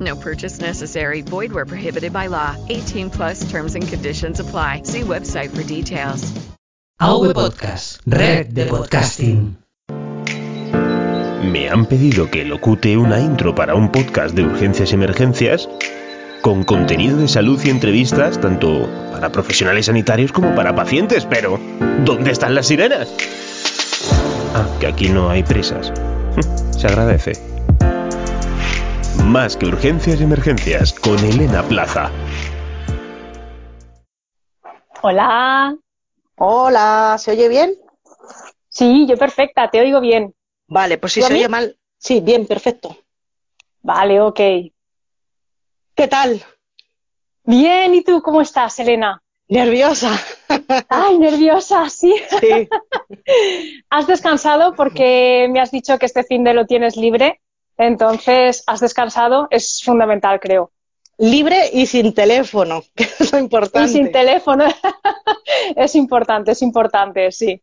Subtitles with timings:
[0.00, 1.22] No purchase necessary.
[1.22, 2.56] Void where prohibited by law.
[2.68, 4.82] 18 plus terms and conditions apply.
[4.84, 6.32] See website for details.
[7.00, 9.56] AV Podcast, red de podcasting.
[11.42, 15.68] Me han pedido que locute una intro para un podcast de urgencias y emergencias
[16.42, 21.58] con contenido de salud y entrevistas tanto para profesionales sanitarios como para pacientes, pero
[22.04, 23.12] ¿dónde están las sirenas?
[24.54, 25.92] Ah, que aquí no hay presas.
[26.70, 27.32] Se agradece.
[29.26, 32.10] Más que urgencias y emergencias con Elena Plaza.
[35.02, 35.76] Hola.
[36.36, 37.74] Hola, ¿se oye bien?
[38.68, 40.34] Sí, yo perfecta, te oigo bien.
[40.66, 41.76] Vale, pues si ¿Tú a se oye mal.
[41.98, 42.96] Sí, bien, perfecto.
[43.82, 44.40] Vale, ok.
[45.94, 46.42] ¿Qué tal?
[47.44, 49.22] Bien, ¿y tú cómo estás, Elena?
[49.48, 50.18] Nerviosa.
[50.88, 52.14] Ay, nerviosa, sí.
[52.40, 52.68] Sí.
[53.90, 54.74] ¿Has descansado?
[54.74, 57.41] Porque me has dicho que este fin de lo tienes libre.
[57.76, 59.48] Entonces, ¿has descansado?
[59.50, 60.70] Es fundamental, creo.
[61.18, 63.90] Libre y sin teléfono, que es lo importante.
[63.90, 64.64] Y sin teléfono.
[65.76, 67.62] es importante, es importante, sí.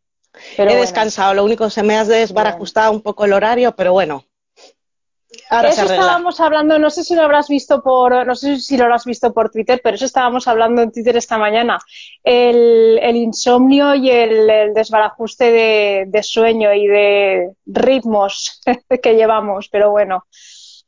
[0.55, 0.81] Pero He bueno.
[0.81, 4.25] descansado, lo único se me ha desbarajustado un poco el horario, pero bueno.
[5.49, 8.85] Ahora Eso estábamos hablando, no sé si lo habrás visto por, no sé si lo
[8.85, 11.79] habrás visto por Twitter, pero eso estábamos hablando en Twitter esta mañana.
[12.23, 18.59] El, el insomnio y el, el desbarajuste de, de sueño y de ritmos
[19.03, 20.25] que llevamos, pero bueno,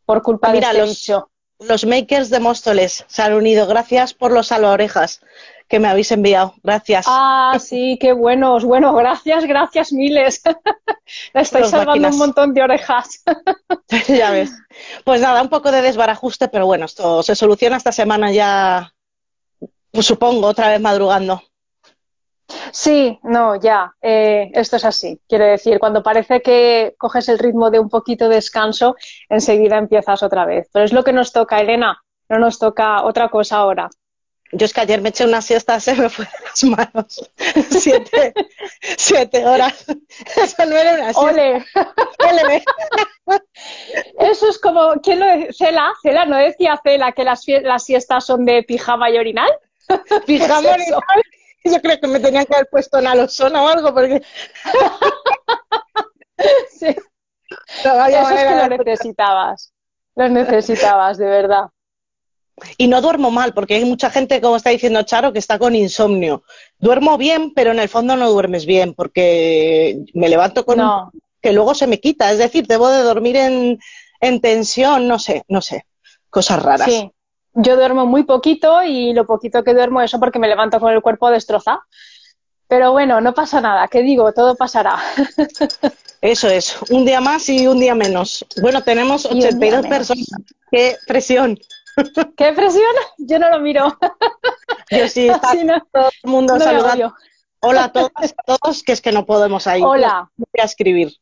[0.05, 1.27] por culpa Mira, de este los- bicho.
[1.59, 3.67] Los makers de Móstoles se han unido.
[3.67, 5.21] Gracias por los salvaorejas
[5.71, 6.53] que me habéis enviado.
[6.61, 7.05] Gracias.
[7.07, 8.65] Ah, sí, qué buenos.
[8.65, 10.41] Bueno, gracias, gracias miles.
[11.33, 12.13] Le estáis Los salvando máquinas.
[12.13, 13.23] un montón de orejas.
[14.09, 14.51] ya ves.
[15.05, 18.91] Pues nada, un poco de desbarajuste, pero bueno, esto se soluciona esta semana ya,
[19.91, 21.41] pues supongo, otra vez madrugando.
[22.73, 25.21] Sí, no, ya, eh, esto es así.
[25.25, 28.97] Quiero decir, cuando parece que coges el ritmo de un poquito de descanso,
[29.29, 30.67] enseguida empiezas otra vez.
[30.73, 33.89] Pero es lo que nos toca, Elena, no nos toca otra cosa ahora.
[34.53, 37.31] Yo es que ayer me eché una siesta, se me fue de las manos.
[37.79, 38.33] siete,
[38.97, 39.85] siete horas.
[40.35, 41.21] Eso no era una siesta.
[41.21, 41.65] ¡Ole!
[42.29, 42.63] Ole.
[44.19, 45.67] Eso es como, ¿quién lo decía?
[45.67, 49.49] Cela, Cela, ¿no decía Cela que las, las siestas son de pijama y orinal?
[50.25, 50.97] Pijama Pues eso.
[50.97, 51.23] orinal.
[51.63, 54.21] Yo creo que me tenían que haber puesto nalosona o algo, porque
[56.69, 56.95] Sí.
[57.85, 59.73] no Eso es que lo necesitabas.
[60.15, 61.65] Lo necesitabas, de verdad.
[62.77, 65.75] Y no duermo mal, porque hay mucha gente, como está diciendo Charo, que está con
[65.75, 66.43] insomnio.
[66.77, 71.11] Duermo bien, pero en el fondo no duermes bien, porque me levanto con No.
[71.41, 72.31] que luego se me quita.
[72.31, 73.79] Es decir, debo de dormir en,
[74.19, 75.85] en tensión, no sé, no sé.
[76.29, 76.87] Cosas raras.
[76.87, 77.11] Sí,
[77.53, 81.01] yo duermo muy poquito y lo poquito que duermo eso porque me levanto con el
[81.01, 81.81] cuerpo destrozado.
[82.67, 84.31] Pero bueno, no pasa nada, ¿qué digo?
[84.31, 84.97] Todo pasará.
[86.21, 88.45] Eso es, un día más y un día menos.
[88.61, 89.97] Bueno, tenemos un día 82 menos.
[89.97, 90.27] personas.
[90.71, 91.59] ¡Qué presión!
[92.37, 92.93] ¿Qué presión?
[93.17, 93.97] Yo no lo miro.
[94.91, 97.15] Yo sí, está no, todo el mundo no saludando.
[97.61, 99.81] Hola a todas, a todos, que es que no podemos ahí.
[99.83, 100.31] Hola.
[100.35, 101.13] Voy a escribir.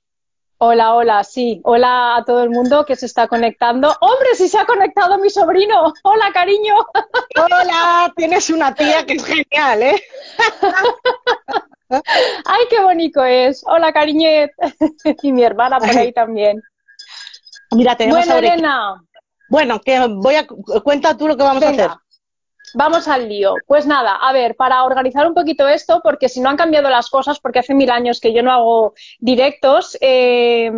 [0.57, 1.61] Hola, hola, sí.
[1.63, 3.95] Hola a todo el mundo que se está conectando.
[4.01, 5.93] ¡Hombre, si se ha conectado mi sobrino!
[6.03, 6.75] ¡Hola, cariño!
[7.45, 10.03] Hola, tienes una tía que es genial, ¿eh?
[11.89, 13.63] ¡Ay, qué bonito es!
[13.65, 14.51] ¡Hola, cariñet!
[15.23, 16.61] Y mi hermana por ahí también.
[17.71, 18.39] Mira, tenemos Bueno, a.
[18.39, 19.03] Elena,
[19.49, 20.47] Bueno, que voy a
[20.83, 21.91] cuenta tú lo que vamos a hacer.
[22.73, 23.55] Vamos al lío.
[23.65, 27.09] Pues nada, a ver, para organizar un poquito esto, porque si no han cambiado las
[27.09, 30.71] cosas, porque hace mil años que yo no hago directos, eh,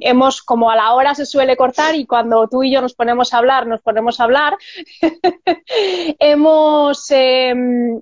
[0.00, 3.32] hemos, como a la hora se suele cortar y cuando tú y yo nos ponemos
[3.32, 4.56] a hablar, nos ponemos a hablar,
[6.18, 7.54] hemos eh,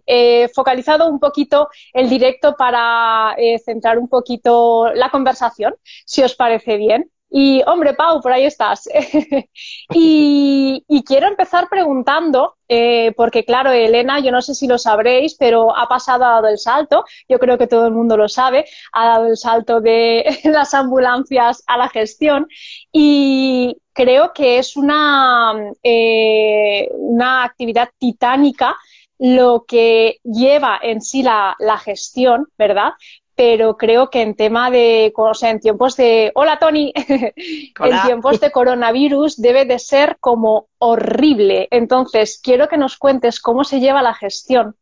[0.07, 5.75] eh, focalizado un poquito el directo para eh, centrar un poquito la conversación,
[6.05, 7.11] si os parece bien.
[7.29, 8.89] Y, hombre, Pau, por ahí estás.
[9.93, 15.77] y, quiero empezar preguntando, eh, porque claro, Elena, yo no sé si lo sabréis, pero
[15.77, 19.07] ha pasado, ha dado el salto, yo creo que todo el mundo lo sabe, ha
[19.07, 22.49] dado el salto de las ambulancias a la gestión
[22.93, 25.53] y creo que es una,
[25.83, 28.77] eh, una actividad titánica
[29.19, 32.93] lo que lleva en sí la, la gestión, ¿verdad?
[33.37, 38.41] Pero creo que en tema de, o sea, en tiempos de, hola Tony, en tiempos
[38.41, 41.69] de coronavirus debe de ser como horrible.
[41.71, 44.77] Entonces, quiero que nos cuentes cómo se lleva la gestión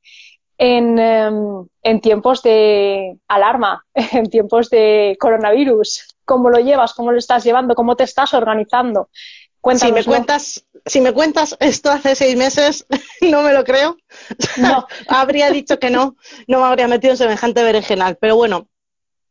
[0.57, 6.15] en, em, en tiempos de alarma, en tiempos de coronavirus.
[6.25, 6.95] ¿Cómo lo llevas?
[6.95, 7.75] ¿Cómo lo estás llevando?
[7.75, 9.11] ¿Cómo te estás organizando?
[9.77, 12.87] Si me cuentas, si me cuentas esto hace seis meses,
[13.21, 13.97] no me lo creo.
[14.57, 14.87] No.
[15.09, 16.17] habría dicho que no,
[16.47, 18.17] no me habría metido en semejante berenjenal.
[18.21, 18.69] Pero bueno,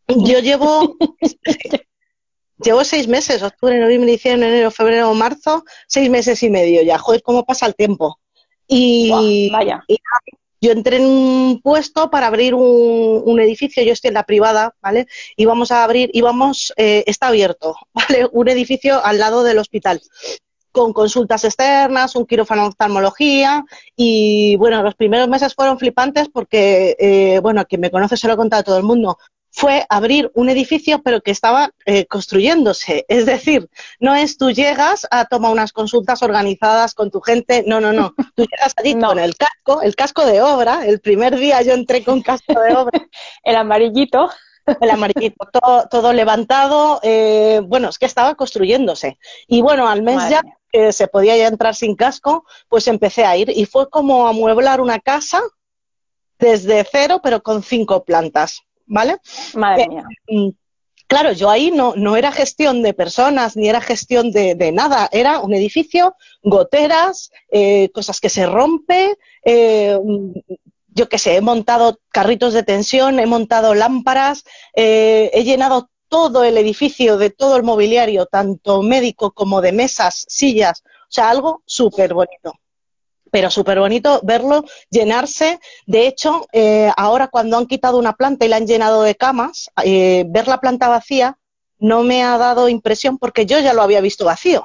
[0.07, 0.97] yo llevo,
[2.57, 6.97] llevo seis meses, octubre, noviembre, diciembre, enero, febrero, marzo, seis meses y medio ya.
[6.97, 8.19] Joder, cómo pasa el tiempo.
[8.67, 9.83] Y, vaya.
[10.63, 15.07] Yo entré en un puesto para abrir un, edificio, yo estoy en la privada, ¿vale?
[15.35, 18.29] Y vamos a abrir, íbamos, eh, está abierto, ¿vale?
[18.31, 20.01] Un edificio al lado del hospital
[20.71, 23.63] con consultas externas, un quirófano de oftalmología
[23.95, 28.33] y bueno, los primeros meses fueron flipantes porque, eh, bueno, quien me conoce se lo
[28.33, 29.19] he contado a todo el mundo,
[29.55, 33.05] fue abrir un edificio pero que estaba eh, construyéndose.
[33.07, 33.69] Es decir,
[33.99, 38.15] no es tú llegas a tomar unas consultas organizadas con tu gente, no, no, no.
[38.35, 40.87] Tú llegas allí con el casco, el casco de obra.
[40.87, 43.07] El primer día yo entré con casco de obra.
[43.43, 44.31] el amarillito.
[44.79, 46.99] El amarillito, todo, todo levantado.
[47.03, 49.19] Eh, bueno, es que estaba construyéndose.
[49.47, 50.41] Y bueno, al mes ya
[50.71, 53.51] que se podía ya entrar sin casco, pues empecé a ir.
[53.51, 55.43] Y fue como amueblar una casa
[56.39, 58.63] desde cero, pero con cinco plantas.
[58.85, 59.17] ¿Vale?
[59.53, 60.03] Madre eh, mía.
[60.27, 60.49] Mm,
[61.07, 65.39] claro, yo ahí no, no era gestión de personas ni era gestión de, nada, era
[65.39, 69.97] un edificio, goteras, eh, cosas que se rompe, eh,
[70.95, 74.43] yo qué sé, he montado carritos de tensión, he montado lámparas,
[74.75, 80.83] he llenado todo el edificio de todo el mobiliario, tanto médico como de mesas, sillas,
[80.85, 82.53] o sea, algo súper bonito
[83.33, 85.59] pero súper bonito verlo llenarse.
[85.87, 89.71] De hecho, eh, ahora cuando han quitado una planta y la han llenado de camas,
[89.83, 91.39] eh, ver la planta vacía
[91.79, 94.63] no me ha dado impresión porque yo ya lo había visto vacío.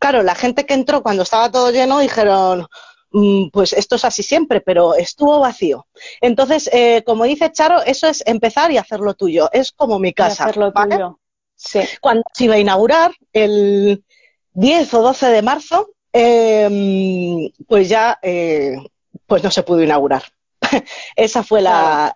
[0.00, 2.66] Claro, la gente que entró cuando estaba todo lleno dijeron,
[3.12, 5.86] mm, pues esto es así siempre, pero estuvo vacío.
[6.20, 9.48] Entonces, eh, como dice Charo, eso es empezar y hacerlo tuyo.
[9.52, 10.46] Es como mi casa.
[10.46, 11.20] hacerlo tuyo.
[11.54, 11.78] Sí.
[12.00, 14.02] Cuando se iba a inaugurar, el
[14.54, 18.76] 10 o 12 de marzo, eh, pues ya eh,
[19.26, 20.22] pues no se pudo inaugurar.
[21.16, 22.12] Esa fue la,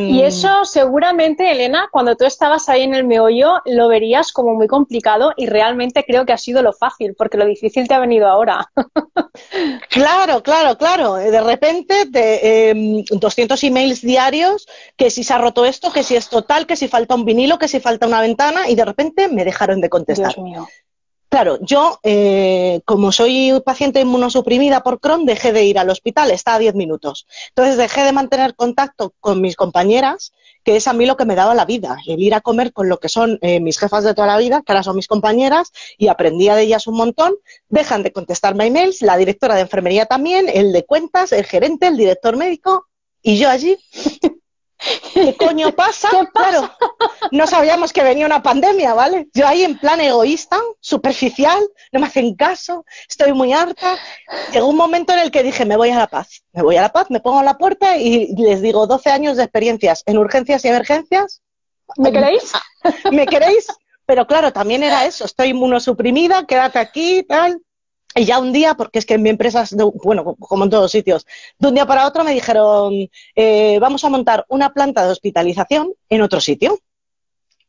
[0.00, 4.66] Y eso seguramente, Elena, cuando tú estabas ahí en el meollo, lo verías como muy
[4.66, 8.28] complicado y realmente creo que ha sido lo fácil, porque lo difícil te ha venido
[8.28, 8.70] ahora.
[9.90, 11.14] claro, claro, claro.
[11.14, 16.16] De repente, de, 200 em, emails diarios, que si se ha roto esto, que si
[16.16, 19.28] es total, que si falta un vinilo, que si falta una ventana, y de repente
[19.28, 20.34] me dejaron de contestar.
[20.34, 20.68] Dios mío.
[21.36, 26.54] Claro, yo, eh, como soy paciente inmunosuprimida por Crohn, dejé de ir al hospital, está
[26.54, 27.26] a 10 minutos.
[27.48, 30.32] Entonces dejé de mantener contacto con mis compañeras,
[30.64, 32.88] que es a mí lo que me daba la vida, el ir a comer con
[32.88, 35.72] lo que son eh, mis jefas de toda la vida, que ahora son mis compañeras,
[35.98, 37.34] y aprendía de ellas un montón.
[37.68, 41.98] Dejan de contestarme emails, la directora de enfermería también, el de cuentas, el gerente, el
[41.98, 42.86] director médico,
[43.20, 43.76] y yo allí
[45.14, 46.08] ¿Qué coño pasa?
[46.32, 46.70] Claro,
[47.30, 49.28] no sabíamos que venía una pandemia, ¿vale?
[49.34, 53.98] Yo ahí en plan egoísta, superficial, no me hacen caso, estoy muy harta.
[54.52, 56.82] Llegó un momento en el que dije, me voy a la paz, me voy a
[56.82, 60.18] la paz, me pongo a la puerta y les digo 12 años de experiencias en
[60.18, 61.42] urgencias y emergencias.
[61.96, 62.52] ¿Me queréis?
[63.12, 63.66] ¿Me queréis?
[64.06, 67.60] Pero claro, también era eso, estoy inmunosuprimida, quédate aquí, tal.
[68.16, 69.64] Y ya un día, porque es que en mi empresa,
[70.02, 71.26] bueno, como en todos sitios,
[71.58, 75.92] de un día para otro me dijeron, eh, vamos a montar una planta de hospitalización
[76.08, 76.78] en otro sitio.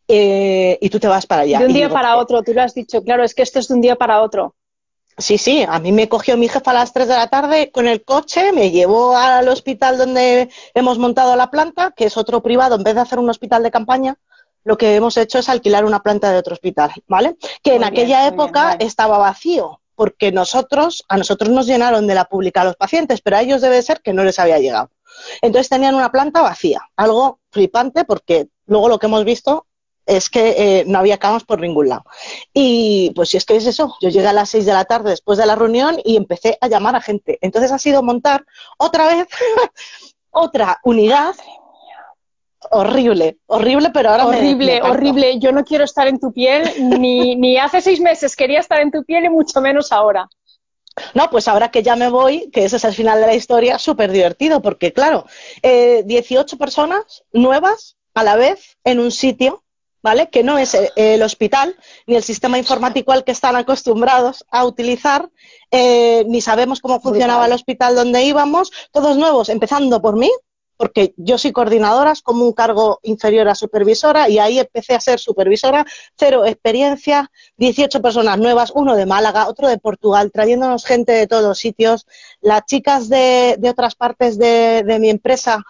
[0.08, 1.60] Eh, y tú te vas para allá.
[1.60, 3.74] De un día para otro, tú lo has dicho, claro, es que esto es de
[3.74, 4.56] un día para otro.
[5.18, 7.88] Sí, sí, a mí me cogió mi jefa a las 3 de la tarde con
[7.88, 12.76] el coche, me llevó al hospital donde hemos montado la planta, que es otro privado,
[12.76, 14.16] en vez de hacer un hospital de campaña,
[14.64, 17.36] lo que hemos hecho es alquilar una planta de otro hospital, ¿vale?
[17.64, 22.62] Que en aquella época estaba vacío, porque nosotros, a nosotros nos llenaron de la pública
[22.62, 24.92] a los pacientes, pero a ellos debe ser que no les había llegado.
[25.42, 29.66] Entonces tenían una planta vacía, algo flipante porque luego lo que hemos visto
[30.06, 32.04] es que eh, no había camas por ningún lado.
[32.54, 35.10] Y pues si es que es eso, yo llegué a las seis de la tarde
[35.10, 37.40] después de la reunión y empecé a llamar a gente.
[37.42, 38.46] Entonces ha sido montar
[38.78, 39.28] otra vez
[40.30, 41.36] otra unidad
[42.72, 45.40] horrible, horrible, pero ahora horrible, me horrible.
[45.40, 48.92] Yo no quiero estar en tu piel, ni, ni hace seis meses quería estar en
[48.92, 50.28] tu piel y mucho menos ahora.
[51.14, 53.78] No, pues ahora que ya me voy, que ese es el final de la historia,
[53.78, 55.26] súper divertido, porque claro,
[55.62, 59.64] eh, 18 personas nuevas a la vez en un sitio,
[60.02, 60.30] ¿vale?
[60.30, 61.76] Que no es eh, el hospital
[62.08, 65.30] ni el sistema informático al que están acostumbrados a utilizar,
[65.72, 70.32] eh, ni sabemos cómo funcionaba el hospital donde íbamos, todos nuevos, empezando por mí,
[70.78, 75.02] porque yo soy coordinadora, es como un cargo inferior a supervisora, y ahí empecé a
[75.02, 81.12] ser supervisora, cero experiencia, 18 personas nuevas, uno de Málaga, otro de Portugal, trayéndonos gente
[81.12, 82.06] de todos sitios.
[82.42, 85.64] Las chicas de, de otras partes de, de mi empresa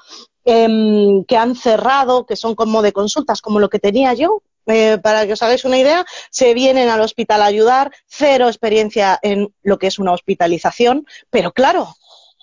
[0.45, 4.97] em, que han cerrado, que son como de consultas, como lo que tenía yo, eh,
[5.01, 9.53] para que os hagáis una idea, se vienen al hospital a ayudar, cero experiencia en
[9.63, 11.95] lo que es una hospitalización, pero claro,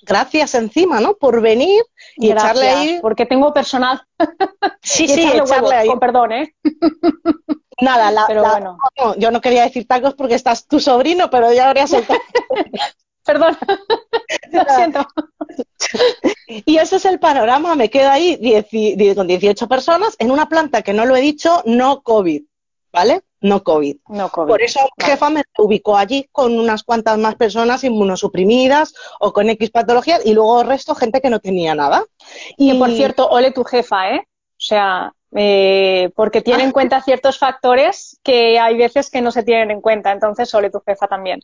[0.05, 1.15] gracias encima, ¿no?
[1.17, 1.83] Por venir
[2.17, 2.99] y Gracias, echarle ahí.
[3.03, 4.03] porque tengo personal.
[4.83, 5.89] Sí, sí, echarle echarle huevos, ahí.
[5.89, 6.55] con perdón, ¿eh?
[7.81, 8.79] Nada, la, Pero la- bueno.
[8.99, 12.21] no, yo no quería decir tacos porque estás tu sobrino, pero ya habría soltado.
[13.25, 13.57] Perdón.
[14.53, 15.07] Lo siento.
[16.67, 18.39] Y ese es el panorama, me quedo ahí
[19.15, 22.43] con 18 personas en una planta que no lo he dicho, no COVID,
[22.93, 23.23] ¿vale?
[23.45, 23.97] No COVID.
[24.09, 24.49] No, COVID.
[24.49, 29.51] Por eso mi jefa me ubicó allí con unas cuantas más personas inmunosuprimidas o con
[29.51, 32.05] X patologías y luego el resto gente que no tenía nada.
[32.57, 34.21] Y por cierto, ole tu jefa, ¿eh?
[34.25, 36.67] O sea, eh, porque tiene Ah.
[36.67, 40.11] en cuenta ciertos factores que hay veces que no se tienen en cuenta.
[40.11, 41.41] Entonces, ole tu jefa también.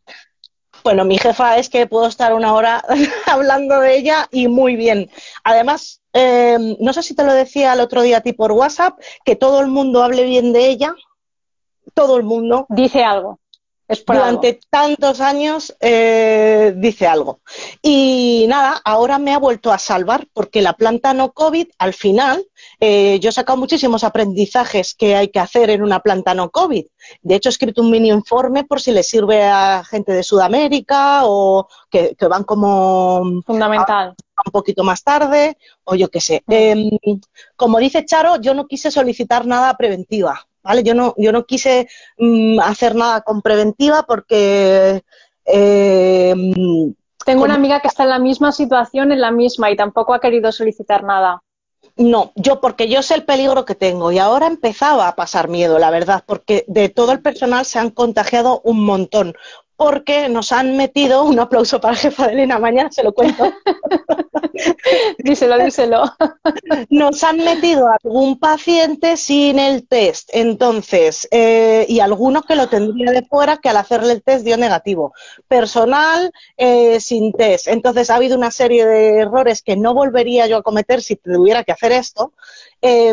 [0.82, 2.82] Bueno, mi jefa es que puedo estar una hora
[3.26, 5.10] hablando de ella y muy bien.
[5.44, 8.98] Además, eh, no sé si te lo decía el otro día a ti por WhatsApp,
[9.22, 10.94] que todo el mundo hable bien de ella,
[11.94, 13.38] todo el mundo, Dice algo.
[13.88, 14.60] Es por durante algo.
[14.70, 17.40] tantos años eh, dice algo.
[17.82, 22.46] Y nada, ahora me ha vuelto a salvar porque la planta no COVID, al final,
[22.78, 26.86] eh, yo he sacado muchísimos aprendizajes que hay que hacer en una planta no COVID.
[27.22, 31.22] De hecho, he escrito un mini informe por si le sirve a gente de Sudamérica
[31.24, 34.14] o que, que van como Fundamental.
[34.46, 36.44] un poquito más tarde o yo qué sé.
[36.46, 36.90] Em,
[37.56, 40.82] como dice Charo, yo no quise solicitar nada preventiva, ¿vale?
[40.82, 41.88] Yo no, yo no quise
[42.18, 45.02] mm, hacer nada con preventiva porque
[45.44, 50.14] em, Tengo una amiga que está en la misma situación, en la misma, y tampoco
[50.14, 51.42] ha querido solicitar nada.
[51.96, 55.78] no, yo porque yo sé el peligro que tengo y ahora empezaba a pasar miedo,
[55.78, 59.34] la verdad, porque de todo el personal se han contagiado un montón.
[59.80, 63.50] Porque nos han metido, un aplauso para la jefa de Elena, mañana se lo cuento.
[65.18, 66.02] Díselo, díselo.
[66.90, 72.68] nos han metido a algún paciente sin el test, entonces, eh, y algunos que lo
[72.68, 75.14] tendría de fuera que al hacerle el test dio negativo.
[75.48, 77.66] Personal eh, sin test.
[77.66, 81.64] Entonces ha habido una serie de errores que no volvería yo a cometer si tuviera
[81.64, 82.34] que hacer esto.
[82.82, 83.12] Eh,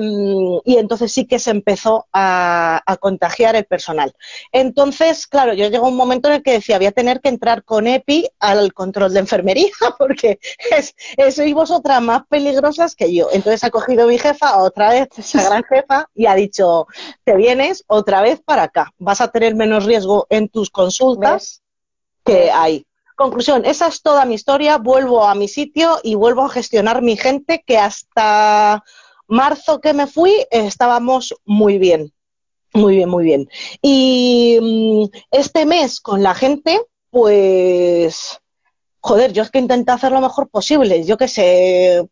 [0.65, 4.13] y entonces sí que se empezó a, a contagiar el personal.
[4.51, 7.63] Entonces, claro, yo llegó un momento en el que decía, voy a tener que entrar
[7.63, 10.39] con EPI al control de enfermería, porque
[10.71, 10.95] es,
[11.35, 13.29] sois vosotras más peligrosas que yo.
[13.31, 16.87] Entonces ha cogido mi jefa, otra vez, esa gran jefa, y ha dicho,
[17.23, 18.91] te vienes otra vez para acá.
[18.97, 21.61] Vas a tener menos riesgo en tus consultas
[22.23, 22.85] que hay.
[23.15, 24.77] Conclusión, esa es toda mi historia.
[24.77, 28.83] Vuelvo a mi sitio y vuelvo a gestionar mi gente, que hasta
[29.27, 32.11] marzo que me fui estábamos muy bien.
[32.73, 33.49] Muy bien, muy bien.
[33.81, 36.79] Y mm, este mes con la gente,
[37.09, 38.39] pues,
[38.99, 41.03] joder, yo es que intenté hacer lo mejor posible.
[41.03, 42.07] Yo qué sé,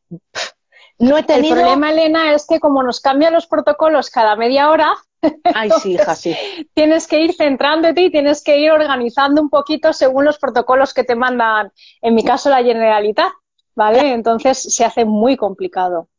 [0.97, 1.55] no he tenido...
[1.55, 4.95] El problema, Elena, es que como nos cambian los protocolos cada media hora,
[5.55, 6.35] Ay, sí, hija, sí.
[6.73, 11.03] tienes que ir centrándote y tienes que ir organizando un poquito según los protocolos que
[11.03, 13.31] te mandan, en mi caso, la Generalitat,
[13.75, 14.13] ¿vale?
[14.13, 16.09] Entonces se hace muy complicado.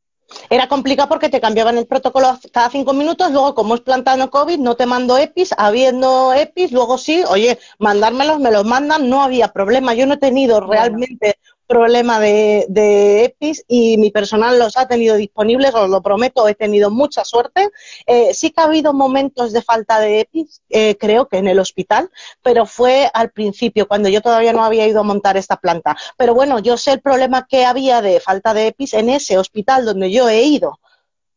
[0.50, 4.58] Era complicado porque te cambiaban el protocolo cada cinco minutos, luego como es plantano COVID,
[4.58, 9.48] no te mando EPIs, habiendo EPIs, luego sí, oye, mandármelos, me los mandan, no había
[9.48, 9.94] problema.
[9.94, 15.16] Yo no he tenido realmente problema de, de EPIs y mi personal los ha tenido
[15.16, 17.70] disponibles, os lo prometo, he tenido mucha suerte.
[18.06, 21.58] Eh, sí que ha habido momentos de falta de EPIs, eh, creo que en el
[21.58, 22.10] hospital,
[22.42, 25.96] pero fue al principio, cuando yo todavía no había ido a montar esta planta.
[26.16, 29.84] Pero bueno, yo sé el problema que había de falta de EPIs en ese hospital
[29.84, 30.78] donde yo he ido.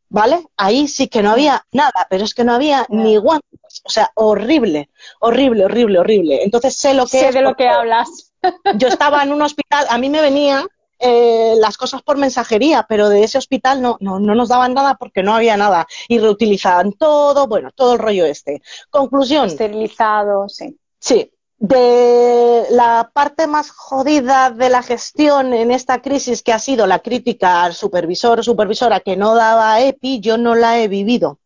[0.10, 0.44] ¿Vale?
[0.58, 3.82] Ahí sí que no había nada, pero es que no había ni guantes.
[3.84, 4.90] O sea, horrible,
[5.20, 6.44] horrible, horrible, horrible.
[6.44, 8.34] Entonces sé lo que sé es de lo que hablas.
[8.78, 10.66] Yo estaba en un hospital, a mí me venían
[10.98, 14.96] eh, las cosas por mensajería, pero de ese hospital no, no, no nos daban nada
[14.96, 15.88] porque no había nada.
[16.08, 18.62] Y reutilizaban todo, bueno, todo el rollo este.
[18.90, 19.46] Conclusión.
[19.46, 20.78] Esterilizado, sí.
[21.00, 21.32] Sí.
[21.60, 27.00] De la parte más jodida de la gestión en esta crisis que ha sido la
[27.00, 31.40] crítica al supervisor o supervisora que no daba EPI, yo no la he vivido.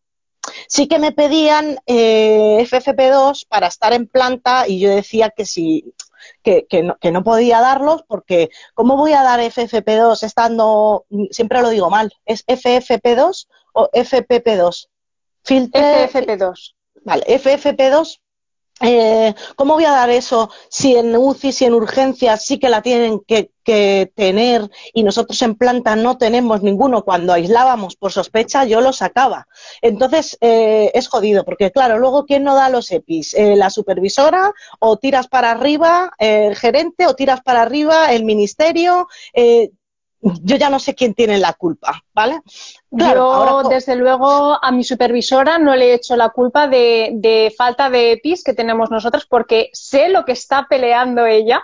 [0.68, 5.92] Sí que me pedían eh, FFP2 para estar en planta y yo decía que sí,
[6.42, 11.60] que, que, no, que, no, podía darlos porque ¿cómo voy a dar FFP2 estando, siempre
[11.60, 14.88] lo digo mal, ¿es FFP2 o FPP2?
[15.42, 16.74] Filtre, FFP2.
[17.04, 18.20] Vale, FFP2
[18.80, 22.82] eh, ¿Cómo voy a dar eso si en UCI, si en urgencias sí que la
[22.82, 23.50] tienen que,
[24.14, 27.02] tener y nosotros en planta no tenemos ninguno?
[27.02, 29.46] Cuando aislábamos por sospecha, yo lo sacaba.
[29.80, 33.34] Entonces eh, es jodido, porque claro, luego ¿quién no da los EPIs?
[33.34, 39.06] Eh, ¿La supervisora o tiras para arriba el gerente o tiras para arriba el ministerio?
[40.42, 42.40] Yo ya no sé quién tiene la culpa, ¿vale?
[42.96, 43.68] Claro, yo, ahora...
[43.68, 48.12] desde luego, a mi supervisora no le he hecho la culpa de, de falta de
[48.12, 51.62] EPIs que tenemos nosotros porque sé lo que está peleando ella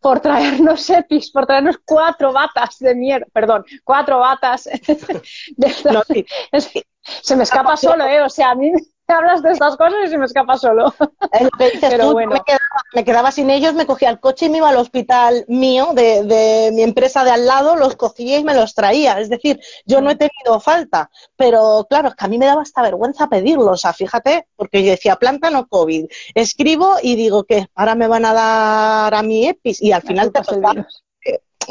[0.00, 4.64] por traernos EPIs, por traernos cuatro batas de mierda, perdón, cuatro batas.
[5.56, 6.24] de no, sí.
[7.02, 8.20] Se me escapa solo, ¿eh?
[8.20, 8.70] O sea, a mí
[9.12, 10.94] hablas de estas cosas y se me escapa solo.
[11.32, 12.32] Es lo que dices Pero tú, bueno.
[12.32, 15.44] me, quedaba, me, quedaba, sin ellos, me cogía el coche y me iba al hospital
[15.48, 19.20] mío de, de, mi empresa de al lado, los cogía y me los traía.
[19.20, 22.62] Es decir, yo no he tenido falta, pero claro, es que a mí me daba
[22.62, 23.68] hasta vergüenza pedirlos.
[23.68, 26.06] O sea, fíjate, porque yo decía planta no COVID.
[26.34, 30.32] Escribo y digo que ahora me van a dar a mi EPIS y al final
[30.32, 30.86] te los dan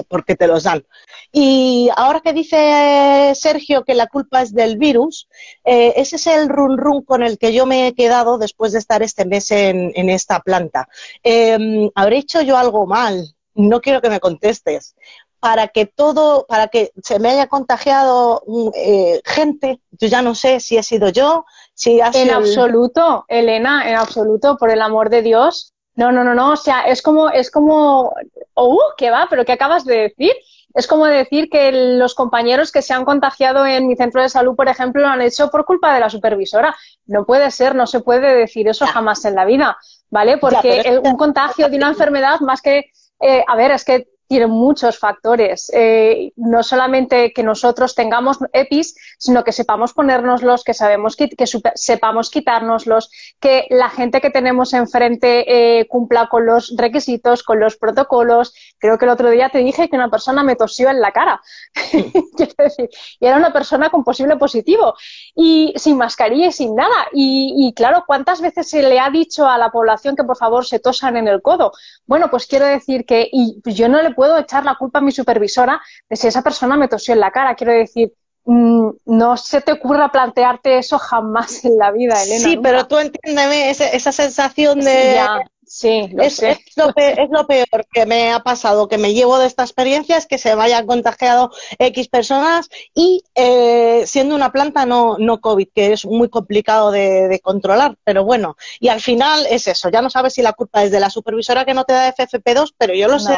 [0.03, 0.85] porque te los dan.
[1.31, 5.27] Y ahora que dice Sergio que la culpa es del virus,
[5.63, 8.79] eh, ese es el run run con el que yo me he quedado después de
[8.79, 10.87] estar este mes en, en esta planta.
[11.23, 13.35] Eh, ¿Habré hecho yo algo mal?
[13.55, 14.95] No quiero que me contestes.
[15.39, 20.59] Para que todo, para que se me haya contagiado eh, gente, yo ya no sé
[20.59, 25.11] si he sido yo, si ha En sido absoluto, Elena, en absoluto, por el amor
[25.11, 25.73] de Dios.
[25.97, 28.13] No, no, no, no, o sea, es como, es como,
[28.53, 29.25] oh, uh, ¿qué va?
[29.29, 30.31] ¿Pero qué acabas de decir?
[30.75, 34.55] Es como decir que los compañeros que se han contagiado en mi centro de salud,
[34.55, 36.75] por ejemplo, lo han hecho por culpa de la supervisora.
[37.07, 39.75] No puede ser, no se puede decir eso jamás en la vida,
[40.11, 40.37] ¿vale?
[40.37, 44.45] Porque el, un contagio de una enfermedad, más que, eh, a ver, es que tiene
[44.45, 45.71] muchos factores.
[45.73, 51.45] Eh, no solamente que nosotros tengamos EPIs, sino que sepamos ponérnoslos, que, sabemos que, que
[51.75, 57.77] sepamos quitárnoslos, que la gente que tenemos enfrente eh, cumpla con los requisitos, con los
[57.77, 58.53] protocolos.
[58.77, 61.41] Creo que el otro día te dije que una persona me tosió en la cara.
[61.91, 62.89] Quiero decir,
[63.19, 64.95] y era una persona con posible positivo.
[65.35, 67.07] Y sin mascarilla y sin nada.
[67.11, 70.65] Y, y claro, ¿cuántas veces se le ha dicho a la población que por favor
[70.65, 71.71] se tosan en el codo?
[72.05, 75.11] Bueno, pues quiero decir que y yo no le puedo echar la culpa a mi
[75.11, 77.55] supervisora de si esa persona me tosió en la cara.
[77.55, 78.13] Quiero decir,
[78.47, 82.39] no se te ocurra plantearte eso jamás en la vida, Elena.
[82.39, 82.69] Sí, nunca.
[82.69, 85.19] pero tú entiéndeme esa, esa sensación de...
[85.69, 86.51] Sí, lo es, sé.
[86.51, 89.63] Es, lo peor, es, lo peor, que me ha pasado, que me llevo de esta
[89.63, 95.17] experiencia, es que se me hayan contagiado X personas y eh, siendo una planta no,
[95.17, 99.67] no COVID, que es muy complicado de, de, controlar, pero bueno, y al final es
[99.67, 102.15] eso, ya no sabes si la culpa es de la supervisora que no te da
[102.15, 103.19] FFP2, pero yo lo No.
[103.19, 103.37] sé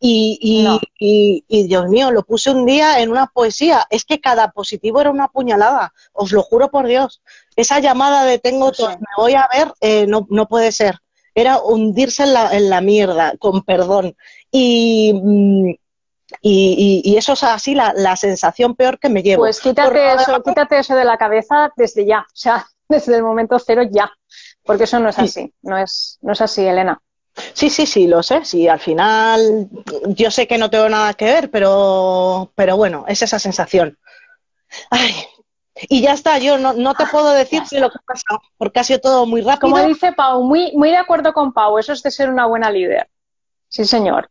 [0.00, 0.80] y, y, No.
[0.98, 5.02] y, y, Dios mío, lo puse un día en una poesía, es que cada positivo
[5.02, 7.20] era una puñalada, os lo juro por Dios,
[7.56, 8.84] esa llamada de tengo sé.
[8.84, 11.01] tos, me voy a ver, eh, no, no puede ser
[11.34, 14.16] era hundirse en la, en la mierda, con perdón.
[14.50, 15.70] Y, mm,
[16.40, 19.42] y, y, y eso es así la, la, sensación peor que me llevo.
[19.42, 23.58] Pues quítate eso, quítate eso de la cabeza desde ya, o sea, desde el momento
[23.58, 24.10] cero ya,
[24.64, 27.00] porque eso no es así, no es, no es así, Elena.
[27.54, 28.44] Sí, sí, sí, lo sé.
[28.44, 29.68] Sí, al final
[30.08, 33.98] yo sé que no tengo nada que ver, pero, pero bueno, es esa sensación.
[34.90, 35.14] Ay,
[35.88, 38.84] y ya está, yo no, no te puedo decir lo que ha pasado, porque ha
[38.84, 39.72] sido todo muy rápido.
[39.72, 42.70] Como dice Pau, muy, muy de acuerdo con Pau, eso es de ser una buena
[42.70, 43.08] líder.
[43.68, 44.30] Sí, señor.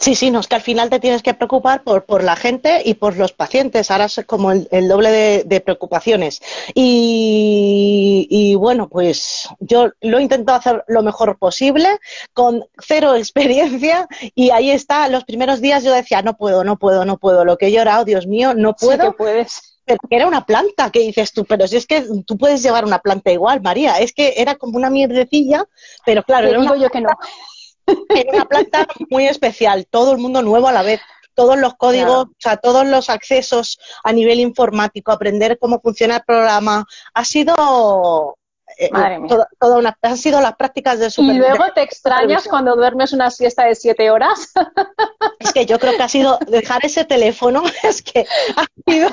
[0.00, 2.80] Sí, sí, no, es que al final te tienes que preocupar por, por la gente
[2.82, 3.90] y por los pacientes.
[3.90, 6.40] Ahora es como el, el doble de, de preocupaciones.
[6.74, 11.98] Y, y, bueno, pues yo lo he intentado hacer lo mejor posible,
[12.32, 15.08] con cero experiencia, y ahí está.
[15.08, 17.44] Los primeros días yo decía, no puedo, no puedo, no puedo.
[17.44, 19.02] Lo que he llorado, Dios mío, no puedo.
[19.02, 19.68] Sí que puedes.
[19.84, 22.84] Pero que era una planta, que dices tú, pero si es que tú puedes llevar
[22.84, 23.98] una planta igual, María.
[23.98, 25.66] Es que era como una mierdecilla,
[26.06, 27.10] pero claro, era digo una yo que no.
[28.08, 31.00] Era una planta muy especial, todo el mundo nuevo a la vez,
[31.34, 32.30] todos los códigos, Claro.
[32.30, 38.36] o sea, todos los accesos a nivel informático, aprender cómo funciona el programa, ha sido
[38.78, 39.28] eh, Madre mía.
[39.28, 42.74] toda, toda una, han sido las prácticas de Y super, luego de te extrañas cuando
[42.74, 44.52] duermes una siesta de siete horas.
[45.38, 49.10] Es que yo creo que ha sido dejar ese teléfono, es que ha sido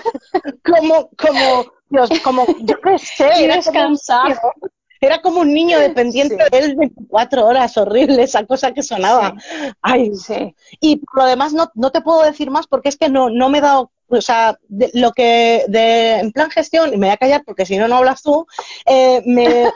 [0.63, 4.25] como, como, Dios, como, yo qué sé, Y como descansar.
[4.27, 4.53] ciego.
[5.01, 6.49] Era como un niño dependiente Sí.
[6.51, 9.33] de él 24 horas, horrible esa cosa que sonaba.
[9.81, 10.55] Ay, Sí.
[10.81, 13.49] y por lo demás no, no te puedo decir más porque es que no, no
[13.49, 17.13] me he dado, o sea, de- lo que de, en plan gestión, y me voy
[17.13, 18.45] a callar porque si no, no hablas tú,
[18.85, 19.45] eh, me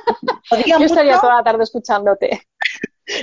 [0.68, 2.42] Yo estaría mucho- toda la tarde escuchándote.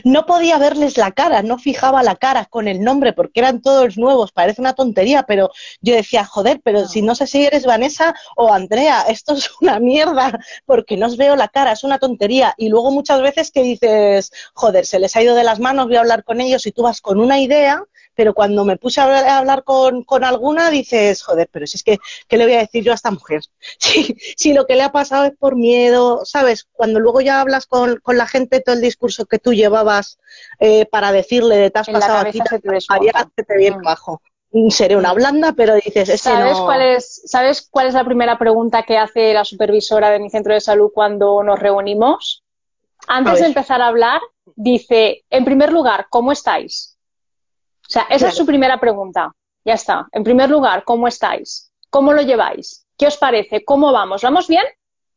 [0.05, 3.97] No podía verles la cara, no fijaba la cara con el nombre porque eran todos
[3.97, 8.15] nuevos, parece una tontería, pero yo decía, joder, pero si no sé si eres Vanessa
[8.37, 12.55] o Andrea, esto es una mierda porque no os veo la cara, es una tontería.
[12.57, 15.97] Y luego muchas veces que dices, joder, se les ha ido de las manos, voy
[15.97, 17.83] a hablar con ellos y tú vas con una idea,
[18.21, 21.97] pero cuando me puse a hablar, con, con alguna dices, joder, pero si es que,
[22.29, 23.41] ¿qué le voy a decir yo a esta mujer?
[23.79, 26.69] Si, si lo que le ha pasado es por miedo, ¿sabes?
[26.71, 30.19] Cuando luego ya hablas con, con la gente, todo el discurso que tú llevabas
[30.59, 33.85] eh, para decirle de te has En pasado aquí, se te te viene Mm.
[33.85, 34.21] bajo.
[34.69, 38.83] Seré una blanda, pero dices, ¿Sabes no- cuál es, ¿Sabes cuál es la primera pregunta
[38.83, 42.43] que hace la supervisora de mi centro de salud cuando nos reunimos?
[43.07, 44.21] Antes de empezar a hablar,
[44.57, 46.90] dice, en primer lugar, ¿cómo estáis?
[47.91, 48.29] O sea, esa Claro.
[48.29, 49.33] es su primera pregunta.
[49.65, 50.07] Ya está.
[50.13, 51.73] En primer lugar, ¿cómo estáis?
[51.91, 52.87] ¿Cómo lo lleváis?
[52.97, 53.65] ¿Qué os parece?
[53.65, 54.23] ¿Cómo vamos?
[54.23, 54.65] ¿Vamos bien?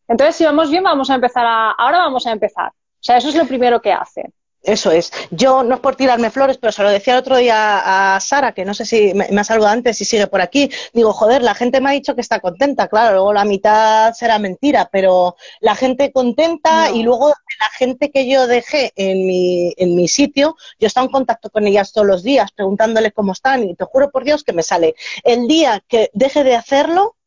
[0.07, 1.69] Entonces, si vamos bien, vamos a empezar a...
[1.71, 2.69] Ahora vamos a empezar.
[2.69, 2.73] O
[3.05, 4.33] sea, eso es lo primero que hace.
[4.65, 5.11] Eso es.
[5.29, 8.53] Yo no es por tirarme flores, pero se lo decía el otro día a Sara,
[8.53, 10.71] que no sé si me, me ha saludado antes y sigue por aquí.
[10.93, 12.87] Digo, joder, la gente me ha dicho que está contenta.
[12.87, 16.95] Claro, luego la mitad será mentira, pero la gente contenta No.
[16.95, 21.11] y luego la gente que yo dejé en mi, en mi sitio, yo estaba en
[21.11, 24.53] contacto con ellas todos los días, preguntándoles cómo están y te juro por Dios que
[24.53, 24.95] me sale.
[25.25, 27.17] El día que deje de hacerlo,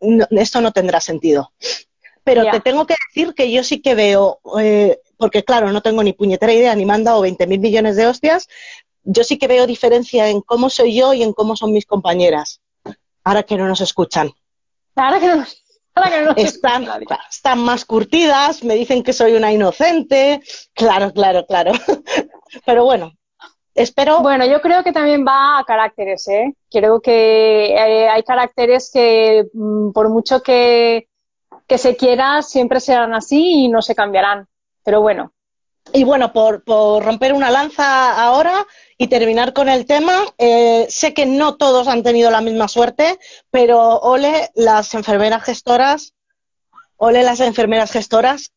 [0.00, 1.52] no- esto no tendrá sentido.
[2.24, 6.02] Pero te tengo que decir que yo sí que veo, eh, porque claro, no tengo
[6.02, 8.48] ni puñetera idea, ni me han dado 20.000 millones de hostias,
[9.02, 12.60] yo sí que veo diferencia en cómo soy yo y en cómo son mis compañeras.
[13.24, 14.30] Ahora que no nos escuchan.
[14.94, 15.62] Ahora que no nos,
[15.94, 17.06] ahora que no nos Están, escucha nadie.
[17.06, 20.40] claro, están más curtidas, me dicen que soy una inocente.
[20.74, 21.72] Claro, claro, claro.
[22.64, 23.12] Pero bueno,
[23.74, 24.20] espero.
[24.20, 26.54] Bueno, yo creo que también va a caracteres, ¿eh?
[26.70, 31.08] Creo que eh, hay caracteres que mm, por mucho que,
[31.66, 34.48] que se quiera, siempre serán así y no se cambiarán.
[34.86, 35.32] Pero bueno,
[35.92, 38.64] Y bueno, por, por romper una lanza ahora
[38.98, 43.18] y terminar con el tema, eh, sé que no todos han tenido la misma suerte,
[43.50, 46.14] pero ole las enfermeras gestoras,
[46.96, 48.52] ole las enfermeras gestoras,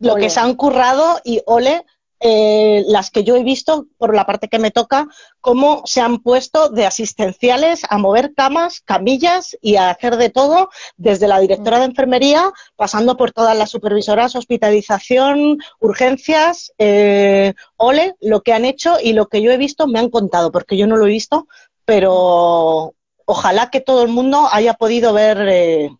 [0.00, 0.22] lo Ole.
[0.24, 1.84] que se han currado y ole
[2.20, 5.06] eh, las que yo he visto por la parte que me toca,
[5.40, 10.68] cómo se han puesto de asistenciales a mover camas, camillas y a hacer de todo,
[10.96, 18.42] desde la directora de enfermería, pasando por todas las supervisoras, hospitalización, urgencias, eh, ole, lo
[18.42, 20.96] que han hecho y lo que yo he visto me han contado, porque yo no
[20.96, 21.46] lo he visto,
[21.84, 22.94] pero
[23.26, 25.90] ojalá que todo el mundo haya podido ver, eh,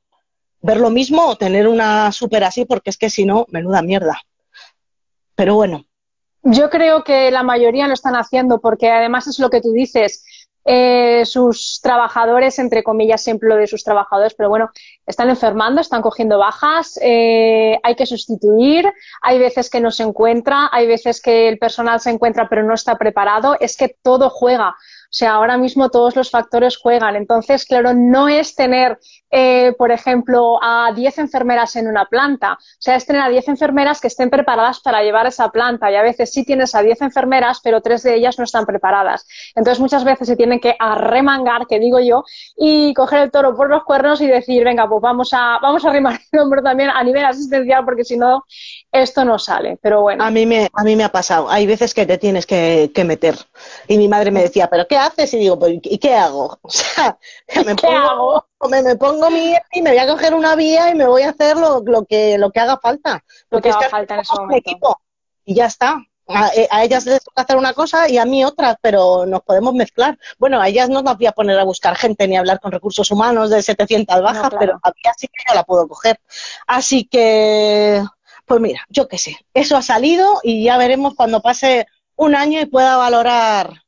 [0.62, 4.20] ver lo mismo o tener una super así, porque es que si no, menuda mierda.
[5.34, 5.84] Pero bueno,
[6.42, 10.24] yo creo que la mayoría lo están haciendo porque además es lo que tú dices.
[10.70, 14.70] eh, sus trabajadores, entre comillas, siempre lo de sus trabajadores, pero bueno,
[15.08, 18.92] están enfermando, están cogiendo bajas, eh, hay que sustituir,
[19.22, 22.74] hay veces que no se encuentra, hay veces que el personal se encuentra pero no
[22.74, 24.76] está preparado, es que todo juega.
[25.10, 27.16] O sea, ahora mismo todos los factores juegan.
[27.16, 28.98] Entonces, claro, no es tener,
[29.30, 32.52] eh, por ejemplo, a 10 enfermeras en una planta.
[32.52, 35.90] O sea, es tener a 10 enfermeras que estén preparadas para llevar esa planta.
[35.90, 39.26] Y a veces sí tienes a 10 enfermeras, pero tres de ellas no están preparadas.
[39.54, 43.70] Entonces, muchas veces se tienen que arremangar, que digo yo, y coger el toro por
[43.70, 47.02] los cuernos y decir, venga, pues vamos a, vamos a arrimar el hombro también a
[47.02, 48.44] nivel asistencial, porque si no,
[48.92, 49.78] esto no sale.
[49.80, 50.24] Pero bueno.
[50.24, 51.50] a mí me, a mí me ha pasado.
[51.50, 53.36] Hay veces que te tienes que, que meter.
[53.86, 55.32] Y mi madre me decía, ¿pero qué haces?
[55.34, 56.58] Y digo, pues, ¿y qué hago?
[56.68, 57.18] O sea,
[57.64, 58.46] me ¿Qué hago?
[58.68, 61.30] Me, me pongo mi y me voy a coger una vía y me voy a
[61.30, 63.24] hacer lo, lo que, lo que haga falta.
[63.50, 64.56] Lo que haga falta en ese momento.
[64.56, 65.00] equipo.
[65.44, 66.02] Y ya está.
[66.28, 69.42] A, eh, a ellas les toca hacer una cosa y a mí otra, pero nos
[69.42, 70.18] podemos mezclar.
[70.38, 72.70] Bueno, a ellas no las voy a poner a buscar gente ni a hablar con
[72.70, 74.58] recursos humanos de 700 bajas, claro.
[74.58, 76.20] pero a mí así que yo la puedo coger.
[76.66, 78.02] Así que,
[78.44, 81.86] pues mira, yo qué sé, eso ha salido y ya veremos cuando pase
[82.16, 83.82] un año y pueda valorar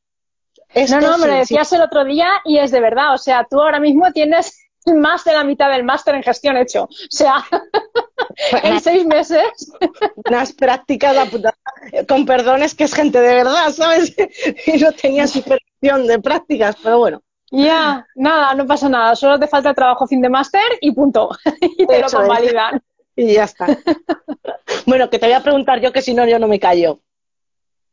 [0.72, 1.00] esto.
[1.00, 3.14] No, no, me lo sí, decías el otro día y es de verdad.
[3.14, 4.60] O sea, tú ahora mismo tienes
[4.94, 6.85] más de la mitad del máster en gestión hecho.
[6.85, 7.44] O sea,
[8.62, 9.72] en seis meses.
[10.29, 11.55] unas prácticas la puta-
[12.09, 14.14] con perdones que es gente de verdad, ¿sabes?
[14.66, 17.22] y no tenía supervisión de prácticas, pero bueno.
[17.53, 19.16] Ya, nada, no pasa nada.
[19.16, 21.31] Solo te falta el trabajo fin de máster y punto.
[21.61, 22.14] y te Eso lo es.
[22.14, 22.83] convalidan.
[23.16, 23.66] Y ya está.
[24.87, 27.00] bueno, que te voy a preguntar yo que si no, yo no me callo.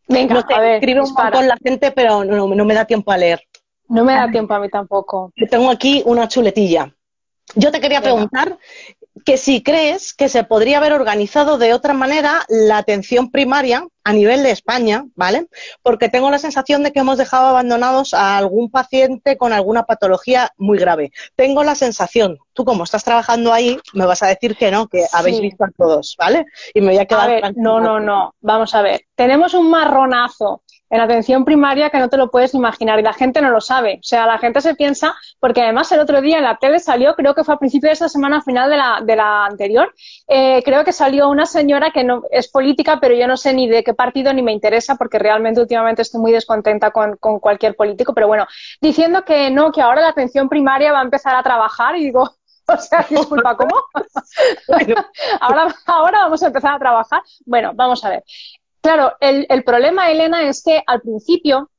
[0.08, 1.32] Venga, no sé, a ver, escribe un dispara.
[1.32, 3.42] montón la gente, pero no, no me da tiempo a leer.
[3.90, 5.32] No me da tiempo a mí tampoco.
[5.36, 6.94] Yo tengo aquí una chuletilla.
[7.56, 8.58] Yo te quería preguntar
[9.26, 14.14] que si crees que se podría haber organizado de otra manera la atención primaria a
[14.14, 15.48] nivel de España, ¿vale?
[15.82, 20.52] Porque tengo la sensación de que hemos dejado abandonados a algún paciente con alguna patología
[20.58, 21.12] muy grave.
[21.36, 25.06] Tengo la sensación, tú como estás trabajando ahí, me vas a decir que no, que
[25.12, 25.44] habéis Sí.
[25.44, 26.46] visto a todos, ¿vale?
[26.74, 28.36] Y me voy a quedar A ver, no, no, no.
[28.42, 29.02] Vamos a ver.
[29.16, 33.42] Tenemos un marronazo en atención primaria que no te lo puedes imaginar y la gente
[33.42, 33.96] no lo sabe.
[34.00, 37.16] O sea, la gente se piensa, porque además el otro día en la tele salió,
[37.16, 39.94] creo que fue a principio de esta semana, final de la, de la anterior,
[40.28, 43.68] eh, creo que salió una señora que no es política, pero yo no sé ni
[43.68, 47.76] de qué partido ni me interesa, porque realmente últimamente estoy muy descontenta con, con cualquier
[47.76, 48.46] político, pero bueno,
[48.82, 52.30] diciendo que no, que ahora la atención primaria va a empezar a trabajar y digo,
[52.68, 53.76] o sea, disculpa, ¿cómo?
[55.42, 57.22] ahora, ahora vamos a empezar a trabajar.
[57.46, 58.24] Bueno, vamos a ver.
[58.88, 61.72] Claro, el, el problema, Elena, es que al principio,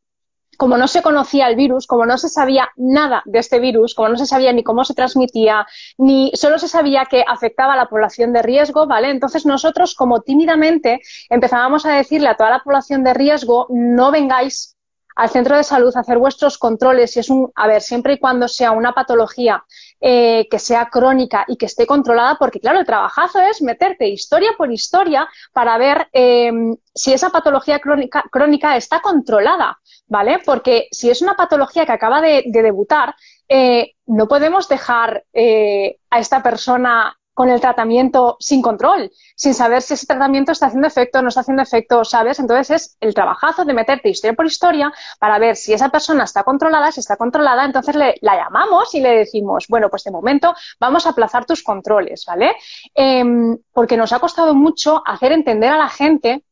[0.59, 4.11] como no se conocía el virus, como no se sabía nada de este virus, como
[4.11, 5.67] no se sabía ni cómo se transmitía,
[5.97, 9.09] ni solo se sabía que afectaba a la población de riesgo, ¿vale?
[9.09, 14.77] Entonces nosotros, como tímidamente, empezábamos a decirle a toda la población de riesgo, no vengáis
[15.17, 18.19] al centro de salud a hacer vuestros controles, si es un, a ver, siempre y
[18.19, 19.65] cuando sea una patología
[20.01, 24.51] eh, que sea crónica y que esté controlada, porque claro, el trabajazo es meterte historia
[24.57, 26.53] por historia para ver eh,
[26.95, 30.41] si esa patología crónica, está controlada, ¿vale?
[30.45, 33.15] Porque si es una patología que acaba de, de debutar,
[33.49, 39.81] eh, no podemos dejar eh, a esta persona con el tratamiento sin control, sin saber
[39.81, 42.41] si ese tratamiento está haciendo efecto o no está haciendo efecto, ¿sabes?
[42.41, 46.43] Entonces es el trabajazo de meterte historia por historia para ver si esa persona está
[46.43, 50.53] controlada, si está controlada, entonces le, la llamamos y le decimos, bueno, pues de momento
[50.81, 52.57] vamos a aplazar tus controles, ¿vale?
[52.93, 53.25] Eh,
[53.73, 56.43] porque nos ha costado mucho hacer entender a la gente,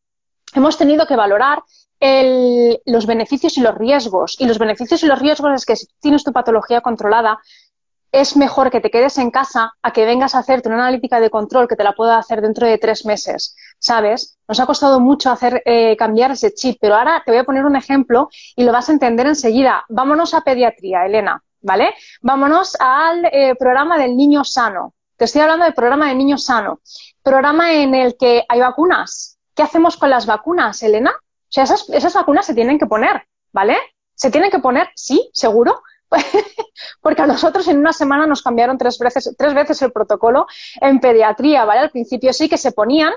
[0.55, 1.65] hemos tenido que valorar
[1.99, 4.37] el, los beneficios y los riesgos.
[4.39, 7.41] Y los beneficios y los riesgos es que si tienes tu patología controlada,
[8.17, 11.29] es mejor que te quedes en casa a que vengas a hacerte una analítica de
[11.29, 14.39] control que te la pueda hacer dentro de tres meses, ¿sabes?
[14.49, 17.67] Nos ha costado mucho hacer eh, cambiar ese chip, pero ahora te voy a poner
[17.67, 19.85] un ejemplo y lo vas a entender enseguida.
[19.91, 21.95] Vámonos a pediatría, Elena, ¿vale?
[22.23, 24.95] Vámonos al eh, programa del niño sano.
[25.17, 26.81] Te estoy hablando del programa del niño sano.
[27.23, 29.39] Programa en el que hay vacunas.
[29.55, 31.11] ¿Qué hacemos con las vacunas, Elena?
[31.11, 33.77] O sea, esas, esas vacunas se tienen que poner, ¿vale?
[34.15, 35.83] Se tienen que poner, sí, seguro,
[37.01, 40.47] porque a nosotros en una semana nos cambiaron tres veces, tres veces el protocolo
[40.81, 41.81] en pediatría, ¿vale?
[41.81, 43.13] Al principio sí que se ponían,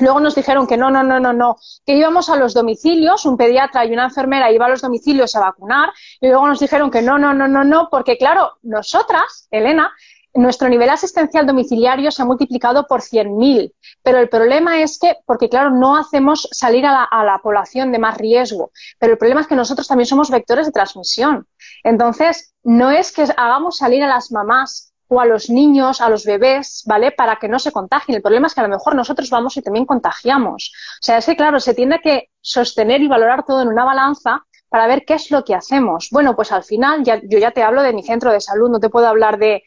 [0.00, 3.36] luego nos dijeron que no, no, no, no, no, que íbamos a los domicilios, un
[3.36, 5.90] pediatra y una enfermera iba a los domicilios a vacunar,
[6.20, 9.92] y luego nos dijeron que no, no, no, no, no, porque claro, nosotras, Elena,
[10.38, 13.72] nuestro nivel asistencial domiciliario se ha multiplicado por 100.000,
[14.02, 17.92] pero el problema es que, porque claro, no hacemos salir a la, a la, población
[17.92, 21.46] de más riesgo, pero el problema es que nosotros también somos vectores de transmisión.
[21.84, 26.24] Entonces, no es que hagamos salir a las mamás o a los niños, a los
[26.24, 27.10] bebés, ¿vale?
[27.10, 28.16] Para que no se contagien.
[28.16, 30.72] El problema es que a lo mejor nosotros vamos y también contagiamos.
[31.00, 34.44] O sea, es que claro, se tiene que sostener y valorar todo en una balanza
[34.68, 36.08] para ver qué es lo que hacemos.
[36.10, 38.80] Bueno, pues al final, ya, yo ya te hablo de mi centro de salud, no
[38.80, 39.62] te puedo hablar de,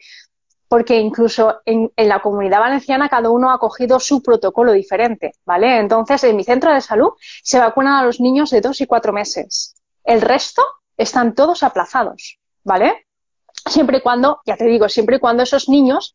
[0.72, 5.76] porque incluso en, en, la comunidad valenciana cada uno ha cogido su protocolo diferente, ¿vale?
[5.76, 7.10] Entonces, en mi centro de salud
[7.42, 9.74] se vacunan a los niños de dos y cuatro meses.
[10.02, 10.62] El resto
[10.96, 13.04] están todos aplazados, ¿vale?
[13.66, 16.14] Siempre y cuando, ya te digo, siempre y cuando esos niños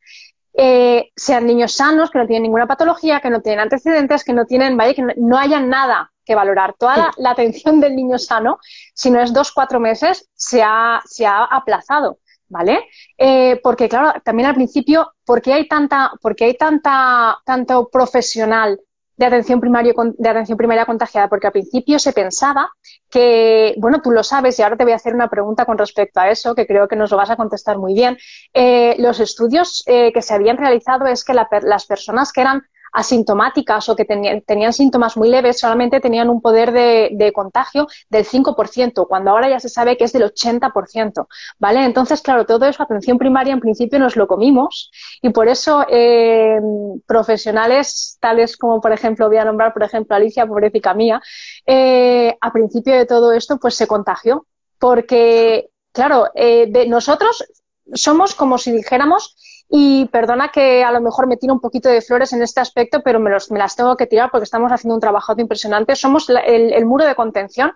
[0.56, 4.46] eh, sean niños sanos, que no tienen ninguna patología, que no tienen antecedentes, que no
[4.46, 4.96] tienen, ¿vale?
[4.96, 6.74] Que no, no haya nada que valorar.
[6.80, 8.58] Toda la, la, atención del niño sano,
[8.96, 12.18] si no es dos, cuatro meses, se ha, se ha aplazado.
[12.50, 12.88] ¿Vale?
[13.18, 18.80] Eh, porque, claro, también al principio, ¿por qué hay tanta, porque hay tanta, tanto profesional
[19.16, 21.28] de atención primaria, de atención primaria contagiada?
[21.28, 22.70] Porque al principio se pensaba
[23.10, 26.20] que, bueno, tú lo sabes y ahora te voy a hacer una pregunta con respecto
[26.20, 28.18] a eso, que creo que nos lo vas a contestar muy bien.
[28.54, 32.64] Eh, los estudios eh, que se habían realizado es que la, las personas que eran
[32.98, 38.26] asintomáticas o que tenían, síntomas muy leves solamente tenían un poder de, de, contagio del
[38.26, 41.28] 5%, cuando ahora ya se sabe que es del 80%,
[41.60, 41.86] ¿vale?
[41.86, 44.90] Entonces, claro, todo eso, atención primaria, en principio nos lo comimos
[45.22, 46.60] y por eso eh,
[47.06, 51.22] profesionales tales como, por ejemplo, voy a nombrar, por ejemplo, Alicia, pobrecita mía,
[51.68, 54.48] eh, a principio de todo esto, pues se contagió,
[54.80, 57.46] porque, claro, eh, de nosotros
[57.94, 59.36] somos como si dijéramos
[59.70, 63.02] y perdona que a lo mejor me tiro un poquito de flores en este aspecto,
[63.04, 65.96] pero me, las tengo que tirar porque estamos haciendo un trabajo impresionante.
[65.96, 67.74] Somos el, muro de contención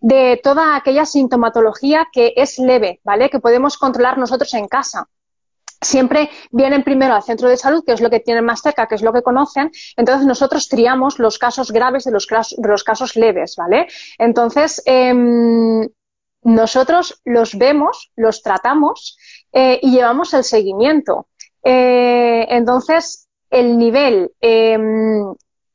[0.00, 3.28] de toda aquella sintomatología que es leve, ¿vale?
[3.28, 5.08] Que podemos controlar nosotros en casa.
[5.78, 8.94] Siempre vienen primero al centro de salud, que es lo que tienen más cerca, que
[8.94, 9.70] es lo que conocen.
[9.96, 12.26] Entonces nosotros triamos los casos graves de los,
[12.84, 13.86] casos leves, ¿vale?
[14.18, 15.86] Entonces, eh,
[16.46, 19.18] nosotros los vemos, los tratamos
[19.52, 21.26] eh, y llevamos el seguimiento.
[21.64, 24.78] Eh, entonces, el nivel eh,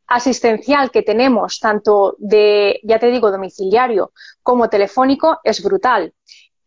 [0.08, 6.14] asistencial que tenemos, tanto de, ya te digo, domiciliario como telefónico, es brutal.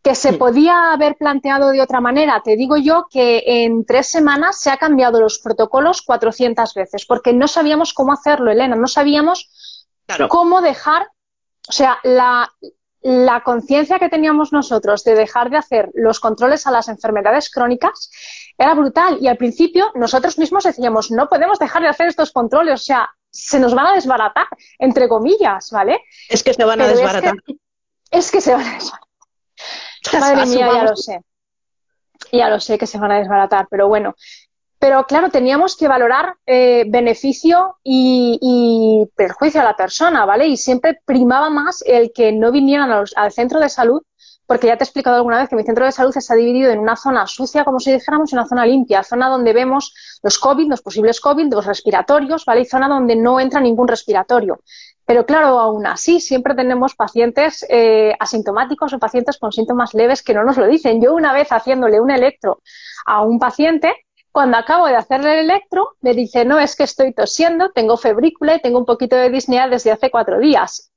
[0.02, 4.60] Que se podía haber planteado de otra manera, te digo yo que en tres semanas
[4.60, 9.48] se ha cambiado los protocolos 400 veces, porque no sabíamos cómo hacerlo, Elena, no sabíamos
[10.06, 10.28] Claro.
[10.28, 11.08] cómo dejar,
[11.66, 12.50] o sea, la,
[13.04, 18.10] la conciencia que teníamos nosotros de dejar de hacer los controles a las enfermedades crónicas
[18.56, 19.18] era brutal.
[19.20, 23.10] Y al principio nosotros mismos decíamos, no podemos dejar de hacer estos controles, o sea,
[23.30, 24.46] se nos van a desbaratar,
[24.78, 26.00] entre comillas, ¿vale?
[26.30, 27.34] Es que se van a Pero es desbaratar.
[28.10, 29.08] Es que se van a desbaratar.
[30.20, 31.20] Madre mía, ya lo sé.
[32.32, 34.14] Ya lo sé que se van a desbaratar, pero bueno.
[34.84, 40.46] Pero claro, teníamos que valorar eh, beneficio y, perjuicio a la persona, ¿vale?
[40.46, 44.02] Y siempre primaba más el que no vinieran al centro de salud,
[44.44, 46.80] porque ya te he explicado alguna vez que mi centro de salud está dividido en
[46.80, 50.68] una zona sucia, como si dijéramos, y una zona limpia, zona donde vemos los COVID,
[50.68, 52.60] los posibles COVID, los respiratorios, ¿vale?
[52.60, 54.60] Y zona donde no entra ningún respiratorio.
[55.06, 60.34] Pero claro, aún así, siempre tenemos pacientes eh, asintomáticos o pacientes con síntomas leves que
[60.34, 61.00] no nos lo dicen.
[61.00, 62.60] Yo una vez haciéndole un electro
[63.06, 63.94] a un paciente,
[64.34, 68.56] cuando acabo de hacerle el electro, me dice, no, es que estoy tosiendo, tengo febrícula
[68.56, 70.90] y tengo un poquito de disnea desde hace cuatro días.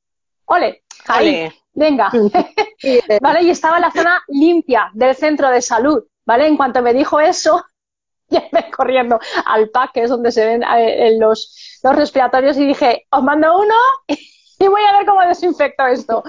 [0.46, 1.54] Ole, ahí, Ole.
[1.72, 2.10] venga.
[3.22, 3.44] ¿Vale?
[3.44, 6.48] Y estaba en la zona limpia del centro de salud, ¿vale?
[6.48, 7.64] En cuanto me dijo eso,
[8.28, 13.06] llegué corriendo al PAC, que es donde se ven eh, los, los respiratorios, y dije,
[13.12, 13.76] os mando uno
[14.08, 16.24] y voy a ver cómo desinfecto esto.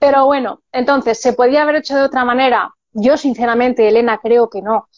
[0.00, 2.74] Pero bueno, entonces, ¿se podía haber hecho de otra manera?
[2.94, 4.88] Yo, sinceramente, Elena, creo que no.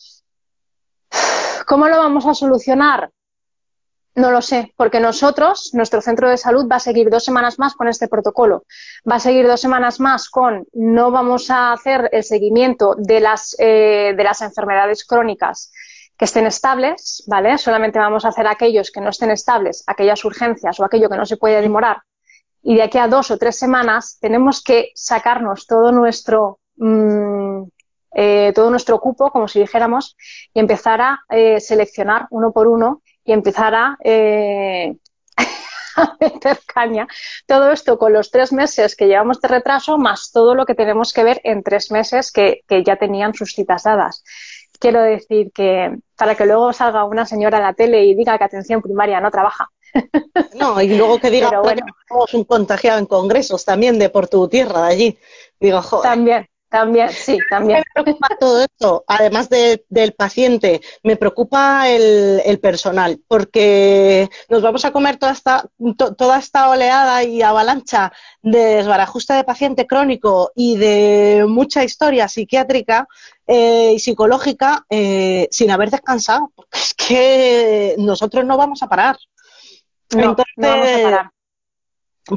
[1.66, 3.10] ¿Cómo lo vamos a solucionar?
[4.16, 7.74] No lo sé, porque nosotros, nuestro centro de salud va a seguir dos semanas más
[7.74, 8.64] con este protocolo.
[9.08, 13.54] Va a seguir dos semanas más con no vamos a hacer el seguimiento de las,
[13.58, 15.72] eh, de las enfermedades crónicas
[16.16, 17.56] que estén estables, ¿vale?
[17.56, 21.24] Solamente vamos a hacer aquellos que no estén estables, aquellas urgencias o aquello que no
[21.24, 22.02] se puede demorar.
[22.62, 27.62] Y de aquí a dos o tres semanas tenemos que sacarnos todo nuestro, mm,
[28.14, 30.16] eh, todo nuestro cupo, como si dijéramos,
[30.52, 34.96] y empezar a eh, seleccionar uno por uno y empezar a, eh,
[35.96, 37.06] a meter caña.
[37.46, 41.12] Todo esto con los tres meses que llevamos de retraso, más todo lo que tenemos
[41.12, 44.24] que ver en tres meses que, que ya tenían sus citas dadas.
[44.78, 48.44] Quiero decir que para que luego salga una señora a la tele y diga que
[48.44, 49.68] atención primaria no trabaja.
[50.54, 51.82] No, y luego que diga que bueno.
[52.08, 55.18] tenemos un contagiado en congresos también de por tu tierra, de allí.
[55.58, 56.10] Digo, joder.
[56.10, 57.80] También, también, sí, también.
[57.80, 64.62] me preocupa todo esto, además de- del paciente, me preocupa el, el personal, porque nos
[64.62, 69.86] vamos a comer toda esta, to- toda esta oleada y avalancha de desbarajuste de paciente
[69.86, 73.06] crónico y de mucha historia psiquiátrica
[73.46, 79.16] eh, y psicológica eh, sin haber descansado, porque es que nosotros no vamos a parar.
[80.12, 81.30] No, Entonces, no vamos a parar.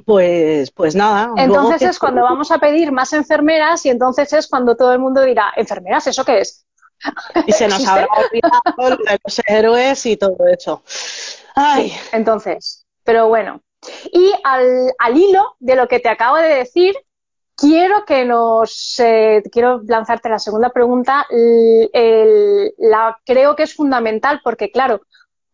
[0.06, 1.32] Pues, pues nada.
[1.38, 5.00] Entonces que- es cuando vamos a pedir más enfermeras y entonces es cuando todo el
[5.00, 6.66] mundo dirá, enfermeras, ¿eso qué es?
[7.46, 10.84] Y se nos habrá olvidado los héroes y todo eso.
[11.56, 13.62] Ay, Entonces, pero bueno.
[14.12, 16.96] Y al, al hilo de lo que te acabo de decir,
[17.56, 21.26] quiero que nos, eh, quiero lanzarte la segunda pregunta.
[21.30, 25.02] El- el- la, creo que es fundamental porque, claro,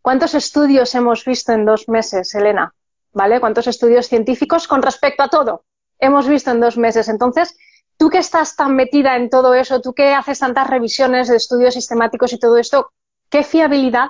[0.04, 2.74] ¿cuántos estudios hemos visto en dos meses, Elena?
[3.12, 3.40] ¿Vale?
[3.40, 5.66] ¿Cuántos estudios científicos con respecto a todo
[5.98, 7.10] hemos visto en dos meses?
[7.10, 7.58] Entonces,
[7.98, 11.74] tú que estás tan metida en todo eso, tú que haces tantas revisiones de estudios
[11.74, 12.92] sistemáticos y todo esto,
[13.30, 14.10] ¿qué fiabilidad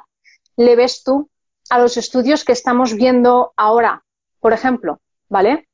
[0.58, 1.30] le ves tú
[1.70, 4.04] a los estudios que estamos viendo ahora,
[4.40, 5.00] por ejemplo?
[5.30, 5.69] ¿Vale?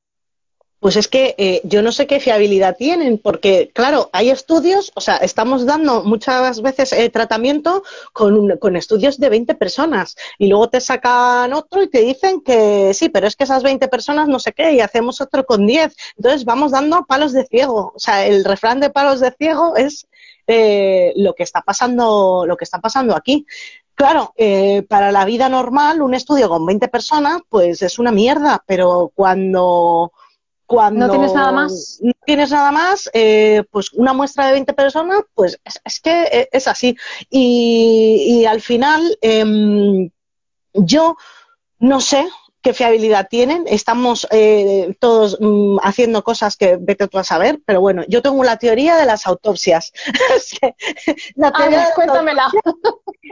[0.79, 5.01] Pues es que eh, yo no sé qué fiabilidad tienen, porque claro, hay estudios, o
[5.01, 7.83] sea, estamos dando muchas veces eh, tratamiento
[8.13, 12.93] con, con estudios de 20 personas y luego te sacan otro y te dicen que
[12.93, 15.95] sí, pero es que esas 20 personas no sé qué y hacemos otro con 10.
[16.17, 17.93] Entonces vamos dando palos de ciego.
[17.95, 20.07] O sea, el refrán de palos de ciego es
[20.47, 23.45] eh, lo que está pasando, lo que está pasando aquí.
[23.95, 28.61] Claro, eh, para la vida normal, un estudio con 20 personas, pues es una mierda,
[28.67, 30.11] pero cuando,
[30.65, 31.99] cuando ¿No tienes nada más?
[32.01, 36.23] no tienes nada más, eh, pues una muestra de 20 personas, pues es, es que
[36.23, 36.97] eh, es así.
[37.30, 40.10] Y, y al final, em,
[40.73, 41.17] yo
[41.80, 42.28] no sé
[42.65, 43.65] qué fiabilidad tienen.
[43.67, 48.44] Estamos eh, todos mm, haciendo cosas que vete tú a saber, pero bueno, yo tengo
[48.44, 49.94] la teoría de las autopsias.
[51.35, 52.50] La teoría cuéntamela.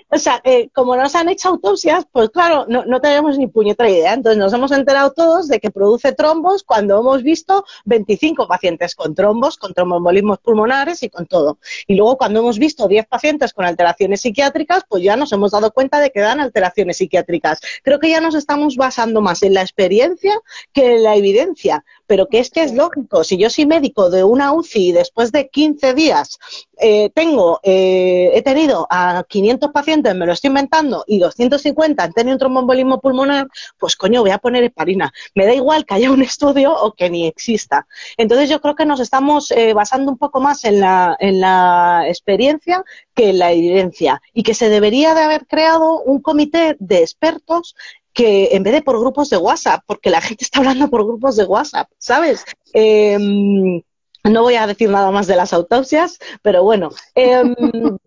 [0.10, 3.90] O sea, eh, como nos han hecho autopsias, pues claro, no, no tenemos ni puñetera
[3.90, 4.14] idea.
[4.14, 9.16] Entonces nos hemos enterado todos de que produce trombos cuando hemos visto 25 pacientes con
[9.16, 11.58] trombos, con tromboembolismos pulmonares y con todo.
[11.88, 15.72] Y luego cuando hemos visto 10 pacientes con alteraciones psiquiátricas, pues ya nos hemos dado
[15.72, 17.60] cuenta de que dan alteraciones psiquiátricas.
[17.82, 20.40] Creo que ya nos estamos basando más en la experiencia
[20.72, 21.84] que en la evidencia.
[22.06, 25.32] Pero que es que es lógico, si yo soy médico de una UCI y después
[25.32, 26.38] de 15 días
[26.78, 32.14] eh, tengo, eh, he tenido a 500 pacientes, me lo estoy inventando, y 250 han
[32.14, 33.48] tenido un tromboembolismo pulmonar,
[33.80, 35.14] pues coño, voy a poner heparina.
[35.34, 37.88] Me da igual que haya un estudio o que ni exista.
[38.18, 42.04] Entonces yo creo que nos estamos eh, basando un poco más en la, en la
[42.08, 42.84] experiencia
[43.16, 47.76] que en la evidencia y que se debería de haber creado un comité de expertos
[48.14, 51.36] que en vez de por grupos de WhatsApp, porque la gente está hablando por grupos
[51.36, 52.46] de WhatsApp, ¿sabes?
[52.74, 53.82] Em,
[54.24, 57.56] no voy a decir nada más de las autopsias, pero bueno, em,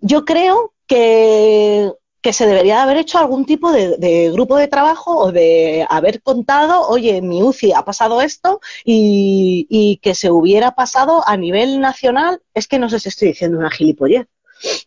[0.00, 4.68] yo creo que, que, se debería de haber hecho algún tipo de, de, grupo de
[4.68, 10.14] trabajo o de haber contado, oye, en mi UCI ha pasado esto y, y, que
[10.14, 12.40] se hubiera pasado a nivel nacional.
[12.54, 14.26] Es que no sé si estoy diciendo una gilipollez.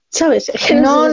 [0.10, 0.52] ¿Sabes?
[0.74, 1.08] No,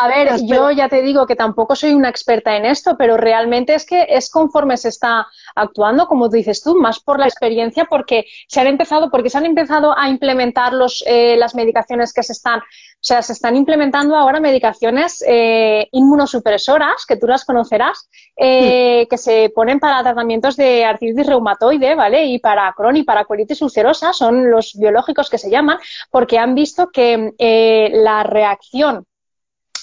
[0.00, 3.74] A ver, yo ya te digo que tampoco soy una experta en esto, pero realmente
[3.74, 5.26] es que es conforme se está
[5.56, 9.46] actuando, como dices tú, más por la experiencia, porque se han empezado, porque se han
[9.46, 12.62] empezado a implementar los, eh, las medicaciones que se están, o
[13.00, 19.50] sea, se están implementando ahora medicaciones eh, inmunosupresoras, que tú las conocerás, eh, que se
[19.52, 22.24] ponen para tratamientos de artritis reumatoide, ¿vale?
[22.24, 25.78] Y para Crohn y para colitis ulcerosa, son los biológicos que se llaman,
[26.12, 29.04] porque han visto que eh, la reacción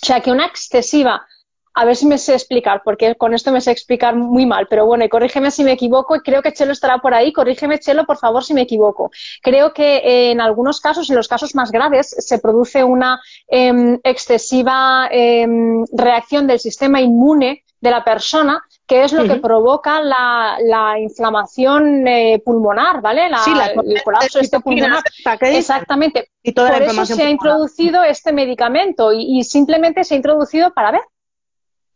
[0.05, 1.25] o sea, que una excesiva,
[1.73, 4.85] a ver si me sé explicar, porque con esto me sé explicar muy mal, pero
[4.85, 8.05] bueno, y corrígeme si me equivoco, y creo que Chelo estará por ahí, corrígeme Chelo,
[8.05, 9.09] por favor, si me equivoco.
[9.41, 13.99] Creo que eh, en algunos casos, en los casos más graves, se produce una eh,
[14.03, 15.47] excesiva eh,
[15.91, 19.33] reacción del sistema inmune de la persona, que es lo uh -huh.
[19.35, 23.29] que provoca la, la inflamación eh, pulmonar, ¿vale?
[23.29, 25.03] La, sí, la el colapso este pulmonar.
[25.41, 26.31] Exactamente.
[26.41, 30.17] Y toda Por la eso se ha introducido este medicamento y, y, simplemente se ha
[30.17, 31.01] introducido para ver,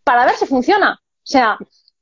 [0.04, 1.00] para ver si funciona.
[1.02, 1.58] O sea,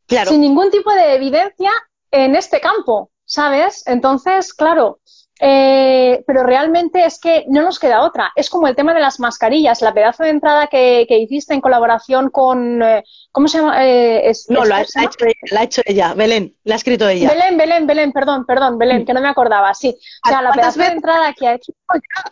[0.06, 0.32] claro.
[0.32, 1.72] sin ningún tipo de evidencia
[2.12, 3.84] en este campo, ¿sabes?
[3.88, 5.00] Entonces, claro,
[5.40, 8.32] eh, pero realmente es que no nos queda otra.
[8.36, 11.62] Es como el tema de las mascarillas, la pedazo de entrada que, que hiciste en
[11.62, 12.82] colaboración con.
[12.82, 13.86] Eh, ¿Cómo se llama?
[13.86, 16.78] Eh, es, no, es, lo ha, ha, hecho, la ha, hecho, ella, Belén, la ha
[16.78, 17.30] escrito ella.
[17.30, 19.96] Belén, Belén, Belén, perdón, perdón, Belén, que no me acordaba, sí.
[20.26, 21.74] O sea, la pedazo de entrada que ha hecho.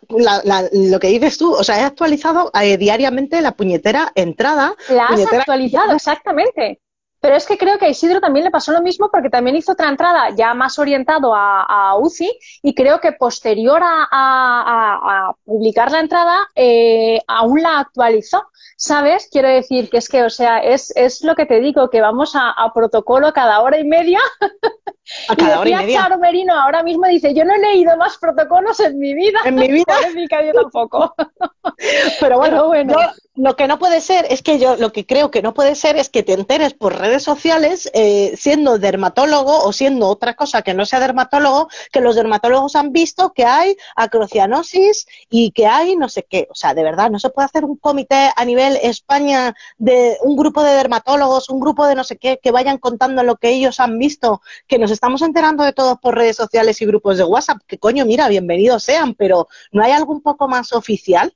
[0.09, 4.73] La, la, lo que dices tú, o sea, he actualizado eh, diariamente la puñetera entrada.
[4.89, 6.79] La has actualizado, exactamente.
[7.25, 9.71] Pero es que creo que a Isidro también le pasó lo mismo porque también hizo
[9.71, 12.29] otra entrada ya más orientado a, UCI
[12.61, 18.43] y creo que posterior a publicar la entrada eh, aún la actualizó.
[18.77, 19.27] ¿Sabes?
[19.31, 22.33] Quiero decir que es que, o sea, es, es lo que te digo, que vamos
[22.35, 24.19] a, protocolo cada hora y media.
[25.27, 26.01] A cada y hora y media.
[26.01, 29.39] Charo Merino ahora mismo dice, yo no he leído más protocolos en mi vida.
[29.45, 29.85] En mi vida.
[30.45, 31.15] yo tampoco.
[32.19, 32.93] Pero bueno, Pero bueno.
[32.93, 35.75] Yo, lo que no puede ser es que yo lo que creo que no puede
[35.75, 40.61] ser es que te enteres por redes sociales eh, siendo dermatólogo o siendo otra cosa
[40.61, 45.97] que no sea dermatólogo que los dermatólogos han visto que hay acrocianosis y que hay
[45.97, 48.77] no sé qué o sea de verdad no se puede hacer un comité a nivel
[48.81, 53.21] España de un grupo de dermatólogos un grupo de no sé qué que vayan contando
[53.23, 56.85] lo que ellos han visto que nos estamos enterando de todo por redes sociales y
[56.85, 60.73] grupos de WhatsApp que coño mira bienvenidos sean pero no hay algo un poco más
[60.73, 61.33] oficial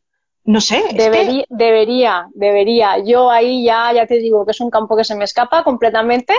[0.49, 0.83] no sé.
[0.93, 1.55] Debería, es que...
[1.55, 2.97] debería, debería.
[3.03, 6.33] Yo ahí ya, ya te digo que es un campo que se me escapa completamente,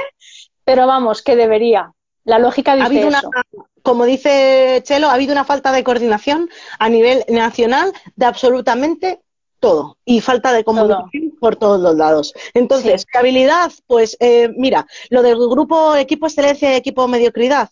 [0.65, 1.93] pero vamos, que debería.
[2.25, 3.29] La lógica dice ha habido eso.
[3.29, 3.45] Una,
[3.83, 6.51] como dice Chelo, ha habido una falta de coordinación
[6.81, 9.21] a nivel nacional de absolutamente
[9.61, 11.39] todo y falta de comunicación todo.
[11.39, 12.35] por todos los lados.
[12.55, 13.19] Entonces, sí.
[13.19, 17.71] habilidad, pues eh, mira, lo del grupo equipo excelencia y equipo mediocridad.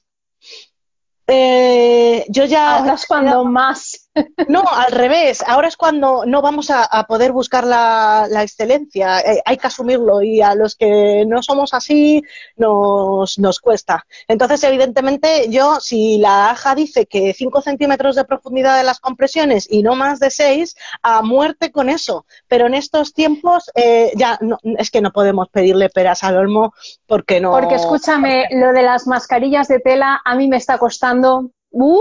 [1.27, 2.79] Eh, yo ya.
[2.79, 4.08] Ahora es cuando más.
[4.49, 5.43] No, al revés.
[5.47, 9.21] Ahora es cuando no vamos a, poder buscar la, excelencia.
[9.21, 12.23] Eh, hay que asumirlo y a los que no somos así
[12.57, 14.07] nos, nos cuesta.
[14.27, 19.67] Entonces, evidentemente, yo, si la AJA dice que 5 centímetros de profundidad de las compresiones
[19.71, 22.27] y no más de 6, a muerte con eso.
[22.49, 26.73] Pero en estos tiempos eh, ya no, es que no podemos pedirle peras al olmo
[27.07, 27.53] porque no.
[27.53, 31.51] Porque escúchame, lo de las mascarillas de tela a mí me está costando.
[31.71, 31.99] ¡Uh!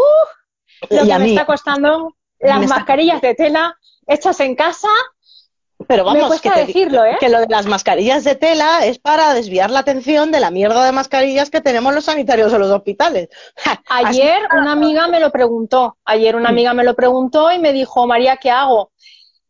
[0.89, 2.75] Lo y que me mí, está costando las está...
[2.75, 4.89] mascarillas de tela hechas en casa.
[5.87, 7.17] Pero vamos, me cuesta que, te, decirlo, ¿eh?
[7.19, 10.83] que lo de las mascarillas de tela es para desviar la atención de la mierda
[10.83, 13.29] de mascarillas que tenemos los sanitarios en los hospitales.
[13.87, 18.07] Ayer una amiga me lo preguntó, ayer una amiga me lo preguntó y me dijo,
[18.07, 18.91] María, ¿qué hago?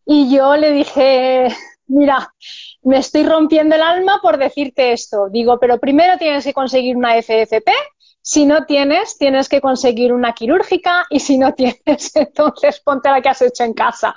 [0.06, 1.48] Y yo le dije,
[1.88, 2.34] mira,
[2.82, 5.30] me estoy rompiendo el alma por decirte esto.
[5.30, 7.72] Digo, pero primero tienes que conseguir una FFP,
[8.30, 13.22] si no tienes, tienes que conseguir una quirúrgica y si no tienes, entonces ponte la
[13.22, 14.14] que has hecho en casa.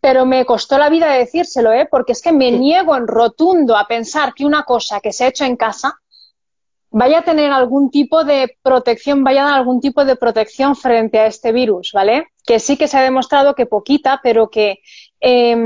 [0.00, 1.86] Pero me costó la vida decírselo, ¿eh?
[1.90, 5.28] porque es que me niego en rotundo a pensar que una cosa que se ha
[5.28, 6.00] hecho en casa
[6.88, 11.18] vaya a tener algún tipo de protección, vaya a dar algún tipo de protección frente
[11.18, 12.28] a este virus, ¿vale?
[12.46, 14.78] Que sí que se ha demostrado que poquita, pero que
[15.26, 15.56] eh,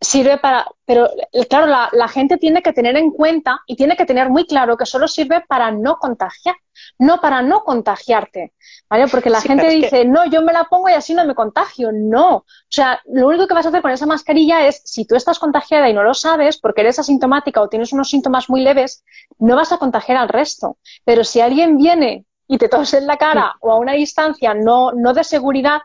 [0.00, 0.66] sirve para.
[0.84, 1.08] Pero
[1.48, 4.76] claro, la, la, gente tiene que tener en cuenta y tiene que tener muy claro
[4.76, 6.56] que solo sirve para no contagiar,
[6.98, 8.54] no para no contagiarte,
[8.90, 9.06] ¿vale?
[9.06, 11.90] Porque la Sí, gente dice, no, yo me la pongo y así no me contagio.
[11.92, 12.36] No.
[12.38, 15.38] O sea, lo único que vas a hacer con esa mascarilla es, si tú estás
[15.38, 19.04] contagiada y no lo sabes, porque eres asintomática o tienes unos síntomas muy leves,
[19.38, 20.78] no vas a contagiar al resto.
[21.04, 24.90] Pero si alguien viene y te tose en la cara o a una distancia no,
[24.92, 25.82] no de seguridad,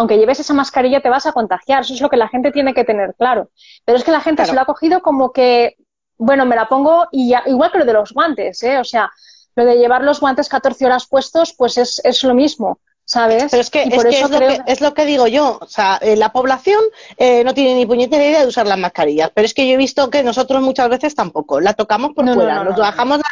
[0.00, 1.82] aunque lleves esa mascarilla te vas a contagiar.
[1.82, 3.50] Eso es lo que la gente tiene que tener claro.
[3.84, 4.50] Pero es que la gente Claro.
[4.50, 5.76] se lo ha cogido como que,
[6.16, 8.78] bueno, me la pongo y ya, igual que lo de los guantes, ¿eh?
[8.78, 9.10] O sea,
[9.56, 13.48] lo de llevar los guantes 14 horas puestos, pues es, es lo mismo, ¿sabes?
[13.50, 15.58] Pero es que, Y es, que lo que, es lo que digo yo.
[15.60, 16.80] O sea, eh, la población
[17.18, 19.30] eh, no tiene ni puñetera idea de usar las mascarillas.
[19.34, 21.60] Pero es que yo he visto que nosotros muchas veces tampoco.
[21.60, 23.24] La tocamos por No, fuera, no, nos no, bajamos la.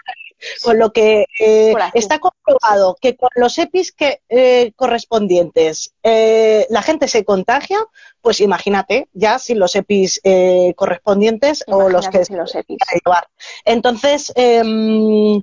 [0.62, 6.82] Con lo que eh, está comprobado que con los EPIs que, eh, correspondientes eh, la
[6.82, 7.78] gente se contagia,
[8.20, 12.78] pues imagínate ya sin los EPIs eh, correspondientes o los que los EPIs.
[13.04, 13.28] llevar.
[13.64, 15.42] Entonces, em,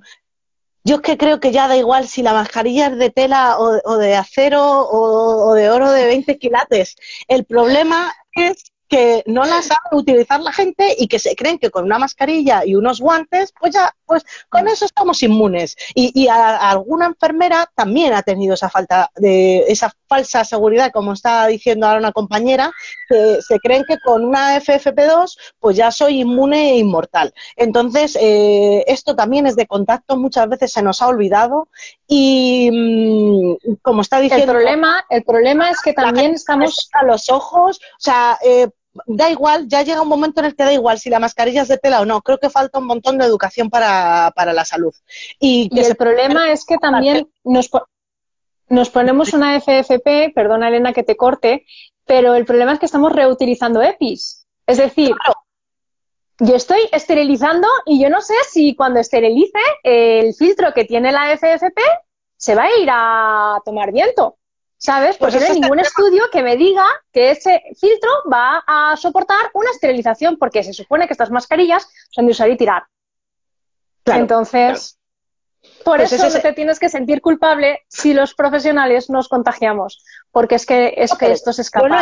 [0.84, 3.80] yo es que creo que ya da igual si la mascarilla es de tela o,
[3.84, 6.96] o de acero o, o de oro de 20 quilates.
[7.28, 11.72] El problema es que no la sabe utilizar la gente y que se creen que
[11.72, 15.76] con una mascarilla y unos guantes, pues ya, pues con eso estamos inmunes.
[15.94, 20.92] Y, y a, a alguna enfermera también ha tenido esa falta de esa falsa seguridad,
[20.92, 22.72] como está diciendo ahora una compañera,
[23.10, 27.34] que se creen que con una FFP2 pues ya soy inmune e inmortal.
[27.56, 31.70] Entonces, eh, esto también es de contacto, muchas veces se nos ha olvidado
[32.08, 37.30] y mm, como está El diciendo problema, el problema es que también estamos a los
[37.30, 38.70] ojos, o sea, eh,
[39.08, 41.68] da igual, ya llega un momento en el que da igual si la mascarilla es
[41.68, 42.22] de tela o no.
[42.22, 44.94] Creo que falta un montón de educación para, para la salud.
[45.40, 47.70] Y, el problema es que también nos,
[48.70, 51.66] nos ponemos una FFP, perdona Elena que te corte,
[52.06, 54.46] pero el problema es que estamos reutilizando EPIs.
[54.68, 55.16] Es decir,
[56.40, 61.32] yo estoy esterilizando y yo no sé si cuando esterilice el filtro que tiene la
[61.38, 61.82] FFP
[62.38, 64.38] se va a ir a tomar viento.
[64.78, 65.18] ¿Sabes?
[65.18, 65.88] Pues Porque no ese hay ningún tema.
[65.88, 71.08] estudio que me diga que ese filtro va a soportar una esterilización, porque se supone
[71.08, 72.84] que estas mascarillas son de usar y tirar.
[74.04, 75.00] Claro, Entonces,
[75.84, 80.56] por Pues eso no te tienes que sentir culpable si los profesionales nos contagiamos, porque
[80.56, 81.96] es que, es No, que esto se escapa Yo no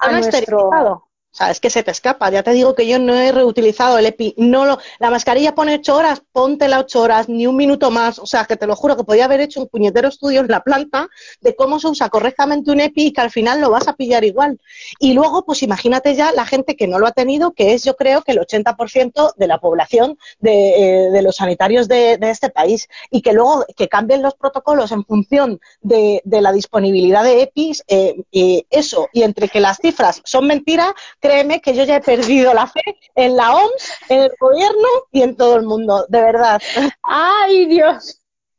[0.00, 1.09] a no nuestro...
[1.32, 2.28] O sea, es que se te escapa.
[2.30, 4.34] Ya te digo que yo no he reutilizado el EPI.
[4.36, 8.18] No lo, la mascarilla pone ocho horas, póntela ocho horas, ni un minuto más.
[8.18, 10.60] O sea, que te lo juro que podía haber hecho un puñetero estudio en la
[10.62, 11.08] planta
[11.40, 14.24] de cómo se usa correctamente un EPI y que al final lo vas a pillar
[14.24, 14.58] igual.
[14.98, 17.94] Y luego, pues imagínate ya la gente que no lo ha tenido, que es yo
[17.94, 22.88] creo que el 80% de la población de, eh, los sanitarios de, este país.
[23.10, 27.84] Y que luego que cambien los protocolos en función de, de la disponibilidad de EPIs,
[27.86, 32.00] eh, eh, eso, y entre que las cifras son mentiras, créeme que yo ya he
[32.00, 32.82] perdido la fe
[33.14, 36.60] en la OMS, en el gobierno y en todo el mundo, de verdad.
[37.02, 38.16] ¡Ay, Dios!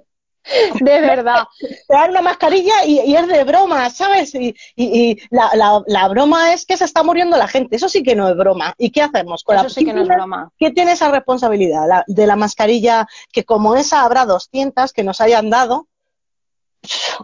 [0.82, 1.44] De verdad.
[1.60, 4.34] Te dan una mascarilla y, y es de broma, ¿sabes?
[4.34, 7.88] Y, y- y la, la- la broma es que se está muriendo la gente, eso
[7.88, 8.74] sí que no es broma.
[8.80, 10.50] ¿Y qué hacemos con Eso la sí que no es ¿quién- broma.
[10.58, 15.22] ¿Quién tiene esa responsabilidad la- de la mascarilla que como esa habrá 200 que nos
[15.22, 15.88] hayan dado?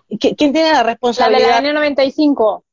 [0.10, 1.64] ¿Qui- ¿Quién tiene la La de la responsabilidad?
[1.64, 2.64] N95,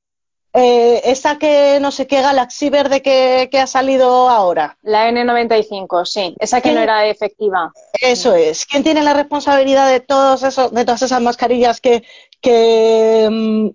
[0.55, 4.77] Eh, esa que no sé qué Galaxy verde que, que ha salido ahora.
[4.83, 7.73] la N95, sí, esa que ¿Quién- no era efectiva.
[8.01, 8.67] Eso es.
[8.67, 12.03] ¿Quién tiene la responsabilidad de todos esos, de todas esas mascarillas que,
[12.43, 13.69] que mm,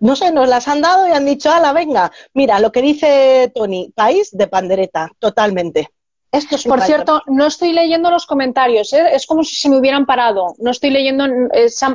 [0.00, 3.50] no sé, nos las han dado y han dicho, ala, venga, mira, lo que dice
[3.54, 5.88] Tony, país de pandereta, totalmente.
[6.30, 9.14] Esto es Por cierto, no estoy leyendo los comentarios, ¿eh?
[9.14, 10.54] es como si se me hubieran parado.
[10.58, 11.24] No estoy leyendo,
[11.54, 11.86] eh, se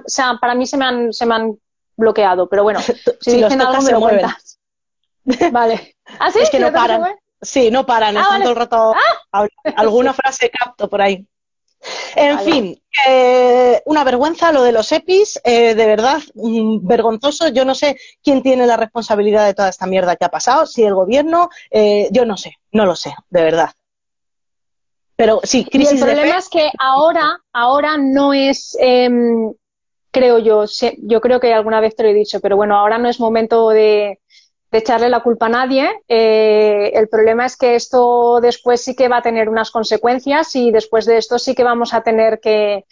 [0.42, 1.60] para mí se me han, se me han
[1.96, 4.20] bloqueado, pero bueno, si, Si los dicen algo me se lo mueven.
[4.22, 4.60] cuentas.
[5.52, 5.96] Vale.
[6.20, 6.40] ¿Ah, sí?
[6.42, 7.16] Es que ¿Si no paran.
[7.42, 8.44] Sí, no paran, Ah, están vale.
[8.44, 8.94] todo el rato
[9.34, 11.28] hab- alguna frase capto por ahí.
[12.16, 12.52] En Vale.
[12.52, 17.50] fin, eh, una vergüenza lo de los EPIs, eh, de verdad, mm, vergonzoso.
[17.50, 20.84] Yo no sé quién tiene la responsabilidad de toda esta mierda que ha pasado, si
[20.84, 23.72] el gobierno, eh, yo no sé, no lo sé, de verdad.
[25.18, 29.54] Pero sí, Y el crisis de problema fe, es que ahora, ahora no es, em,
[30.14, 30.66] creo yo,
[31.00, 33.70] yo creo que alguna vez te lo he dicho, pero bueno, ahora no es momento
[33.70, 34.20] de,
[34.72, 35.88] echarle la culpa a nadie.
[36.08, 40.72] Eh, el problema es que esto después sí que va a tener unas consecuencias y
[40.72, 42.86] después de esto sí que vamos a tener que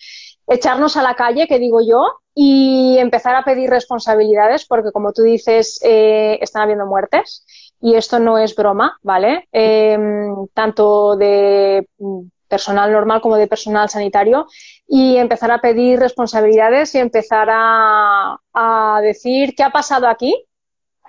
[0.47, 5.23] echarnos a la calle, que digo yo, y empezar a pedir responsabilidades, porque como tú
[5.23, 7.45] dices, eh, están habiendo muertes
[7.79, 9.47] y esto no es broma, ¿vale?
[9.51, 9.97] Eh,
[10.53, 11.87] tanto de
[12.51, 14.47] personal normal como de personal sanitario
[14.87, 20.35] y empezar a pedir responsabilidades y empezar a, a decir qué ha pasado aquí,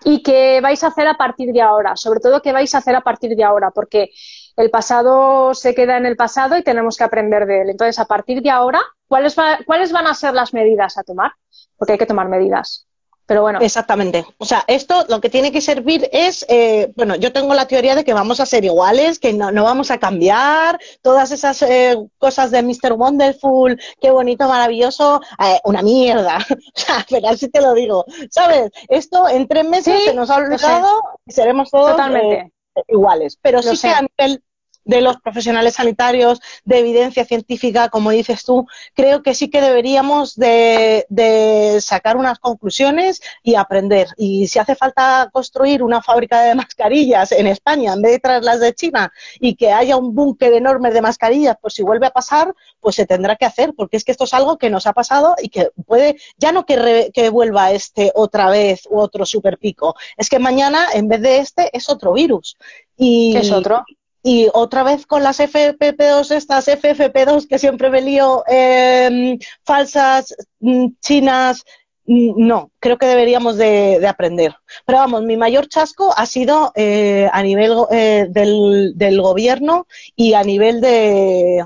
[0.05, 2.95] y qué vais a hacer a partir de ahora, sobre todo qué vais a hacer
[2.95, 4.11] a partir de ahora, porque
[4.57, 7.71] el pasado se queda en el pasado y tenemos que aprender de él.
[7.71, 9.37] Entonces, a partir de ahora, ¿cuáles,
[9.67, 11.33] ¿cuáles van a ser las medidas a tomar?
[11.77, 12.87] Porque hay que tomar medidas.
[13.27, 13.61] Pero bueno.
[13.63, 14.25] Exactamente.
[14.39, 17.95] O sea, esto lo que tiene que servir es, eh, bueno, yo tengo la teoría
[17.95, 21.97] de que vamos a ser iguales, que no, no vamos a cambiar, todas esas eh,
[22.19, 22.93] cosas de Mr.
[22.95, 26.39] Wonderful, qué bonito, maravilloso, eh, una mierda.
[26.51, 28.05] o sea, pero así te lo digo.
[28.31, 28.71] ¿Sabes?
[28.89, 30.89] Esto en tres meses Sí, se nos ha olvidado
[31.27, 32.53] y seremos todos Totalmente.
[32.77, 33.39] eh, iguales.
[33.41, 33.89] Pero Lo sí sé.
[33.89, 34.43] que a nivel
[34.85, 40.35] de los profesionales sanitarios, de evidencia científica, como dices tú, creo que sí que deberíamos
[40.35, 44.09] de, de sacar unas conclusiones y aprender.
[44.17, 48.61] Y si hace falta construir una fábrica de mascarillas en España en vez de traerlas
[48.61, 52.53] de China y que haya un búnker enorme de mascarillas, pues si vuelve a pasar,
[52.81, 55.35] pues se tendrá que hacer, porque es que esto es algo que nos ha pasado
[55.41, 59.95] y que puede, ya no que, re- que vuelva este otra vez u otro superpico,
[60.17, 62.57] es que mañana en vez de este es otro virus.
[62.97, 63.85] Y, Es otro.
[64.23, 70.87] Y otra vez con las FFP2, estas FFP2 que siempre me lío, eh, falsas, mm,
[71.01, 71.65] chinas,
[72.07, 74.55] mm, no, creo que deberíamos de, de aprender.
[74.87, 80.35] Pero vamos, mi mayor chasco ha sido eh, a nivel eh, del, del gobierno y
[80.35, 81.65] a nivel de,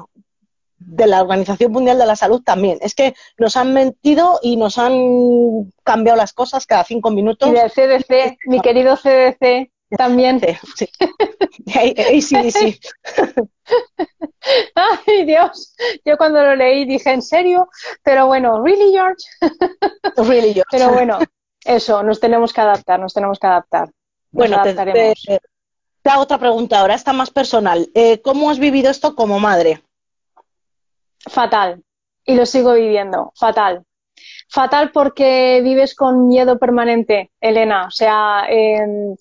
[0.79, 2.79] de la Organización Mundial de la Salud también.
[2.81, 7.51] Es que nos han mentido y nos han cambiado las cosas cada cinco minutos.
[7.51, 10.41] Y del CDC, mi querido CDC, también.
[10.41, 12.21] Sí, sí.
[12.21, 12.81] Sí, sí.
[14.75, 15.75] Ay, Dios.
[16.05, 17.69] Yo cuando lo leí dije, ¿en serio?
[18.03, 19.25] Pero bueno, ¿really, George?
[20.29, 20.63] Really, yo.
[20.71, 21.19] Pero bueno,
[21.65, 23.85] eso, nos tenemos que adaptar, nos tenemos que adaptar.
[23.87, 23.93] Nos
[24.33, 25.23] Bueno, adaptaremos.
[25.25, 25.41] te-
[26.03, 27.89] te hago otra pregunta ahora, esta más personal.
[27.95, 29.83] Eh, ¿Cómo has vivido esto como madre?
[31.29, 31.83] Fatal.
[32.25, 33.33] Y lo sigo viviendo.
[33.37, 33.83] Fatal.
[34.49, 37.87] Fatal porque vives con miedo permanente, Elena.
[37.87, 39.17] O sea, em,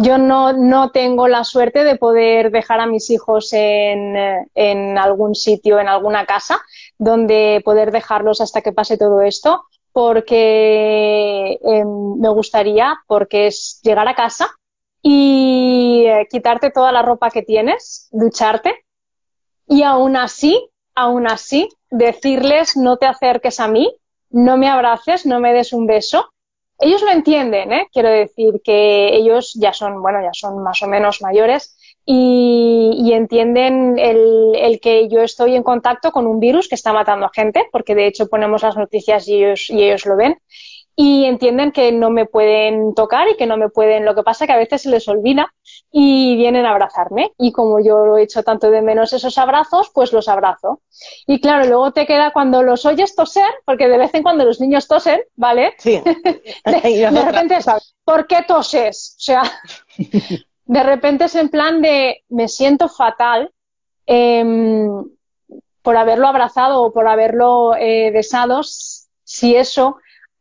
[0.00, 4.14] yo no, no tengo la suerte de poder dejar a mis hijos en,
[4.54, 6.60] en algún sitio, en alguna casa,
[6.98, 14.06] donde poder dejarlos hasta que pase todo esto, porque em, me gustaría, porque es llegar
[14.06, 14.48] a casa
[15.02, 18.84] y eh, quitarte toda la ropa que tienes, ducharte,
[19.66, 23.92] y aún así, aún así, decirles no te acerques a mí,
[24.30, 26.30] no me abraces, no me des un beso.
[26.78, 27.88] Ellos lo entienden, ¿eh?
[27.92, 33.98] Quiero decir que ellos ya son, bueno, ya son más o menos mayores y, entienden
[33.98, 37.66] el, el que yo estoy en contacto con un virus que está matando a gente,
[37.72, 40.38] porque de hecho ponemos las noticias y ellos, y ellos lo ven
[41.00, 44.04] y entienden que no me pueden tocar y que no me pueden.
[44.04, 45.54] Lo que pasa que a veces se les olvida
[45.92, 47.30] y vienen a abrazarme.
[47.38, 50.82] Y como yo lo he hecho tanto de menos esos abrazos, pues los abrazo.
[51.24, 54.60] Y claro, luego te queda cuando los oyes toser, porque de vez en cuando los
[54.60, 55.74] niños tosen, ¿vale?
[55.78, 56.02] Sí.
[56.64, 57.66] De, repente es,
[58.04, 59.14] ¿por qué toses?
[59.18, 59.42] O sea,
[60.64, 63.52] de repente es en plan de, me siento fatal
[64.04, 65.04] em,
[65.80, 69.98] por haberlo abrazado o por haberlo eh, besado, si eso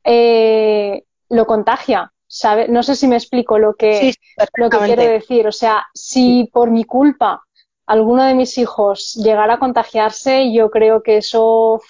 [0.10, 2.70] eh, lo contagia, ¿sabe?
[2.70, 4.14] No sé si me explico lo que, Sí,
[4.56, 5.46] lo que quiero decir.
[5.48, 7.44] O sea, si por mi culpa
[7.86, 11.82] alguno de mis hijos llegara a contagiarse, yo creo que eso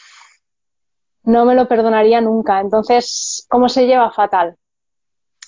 [1.24, 2.60] no me lo perdonaría nunca.
[2.60, 4.12] Entonces, ¿cómo se lleva?
[4.12, 4.58] Fatal.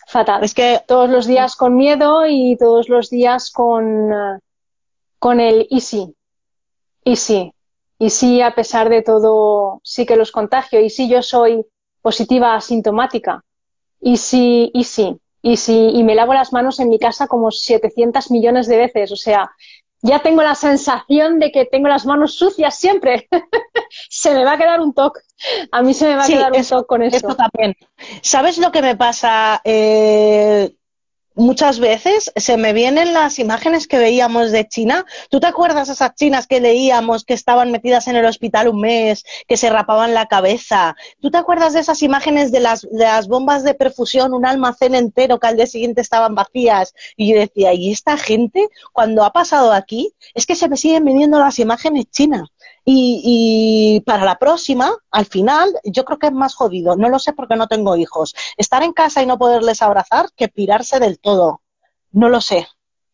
[0.07, 0.43] Fatal.
[0.43, 4.11] Es que Todos los días con miedo y todos los días con,
[5.17, 6.15] con el y sí.
[7.03, 7.51] Y sí.
[7.97, 10.79] Y sí, a pesar de todo, sí que los contagio.
[10.79, 11.65] Y sí, yo soy
[12.01, 13.43] positiva asintomática.
[14.01, 15.17] Y sí, y sí.
[15.41, 19.11] Y sí, y me lavo las manos en mi casa como 700 millones de veces.
[19.11, 19.51] O sea,
[20.01, 23.27] ya tengo la sensación de que tengo las manos sucias siempre.
[24.09, 25.21] se me va a quedar un toque.
[25.71, 27.17] A mí se me va Sí, a quedar un toque con eso.
[27.17, 27.75] esto también.
[28.21, 29.61] ¿Sabes lo que me pasa?
[29.63, 30.75] Eh,
[31.35, 35.05] muchas veces se me vienen las imágenes que veíamos de China.
[35.29, 39.23] ¿Tú te acuerdas esas chinas que leíamos que estaban metidas en el hospital un mes,
[39.47, 40.95] que se rapaban la cabeza?
[41.21, 44.95] ¿Tú te acuerdas de esas imágenes de las, de las bombas de perfusión, un almacén
[44.95, 46.93] entero que al día siguiente estaban vacías?
[47.15, 50.13] Y yo decía, ¿y esta gente cuando ha pasado aquí?
[50.33, 52.49] Es que se me siguen viniendo las imágenes chinas.
[52.85, 56.95] Y, y para la próxima, al final, yo creo que es más jodido.
[56.95, 58.35] No lo sé porque no tengo hijos.
[58.57, 61.61] Estar en casa y no poderles abrazar que pirarse del todo.
[62.11, 62.67] No lo sé.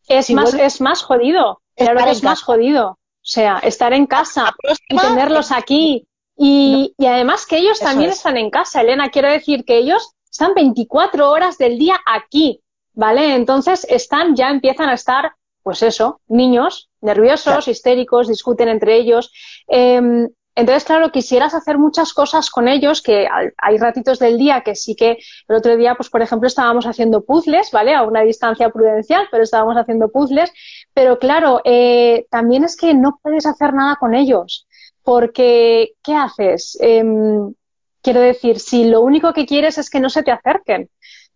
[0.07, 1.61] Es, Si más, vuelve- es más jodido.
[1.75, 2.45] Claro que es más casa.
[2.45, 2.87] jodido.
[2.91, 2.97] O
[3.27, 4.53] sea, estar en casa
[4.87, 6.07] y tenerlos aquí.
[6.37, 8.17] Y, y además que ellos Eso también es.
[8.17, 9.09] están en casa, Elena.
[9.09, 12.61] Quiero decir que ellos están 24 horas del día aquí,
[12.93, 13.33] ¿vale?
[13.35, 15.33] Entonces están, ya empiezan a estar,
[15.65, 19.33] pues eso, niños, nerviosos, histéricos, discuten entre ellos.
[19.67, 24.75] Em, entonces, claro, quisieras hacer muchas cosas con ellos, que hay ratitos del día que
[24.75, 27.95] sí que el otro día, pues por ejemplo, estábamos haciendo puzzles, ¿vale?
[27.95, 30.53] A una distancia prudencial, pero estábamos haciendo puzzles.
[30.93, 34.67] Pero claro, eh, también es que no puedes hacer nada con ellos,
[35.01, 36.77] porque ¿qué haces?
[36.79, 37.55] Em,
[38.03, 40.91] quiero decir, si lo único que quieres es que no se te acerquen,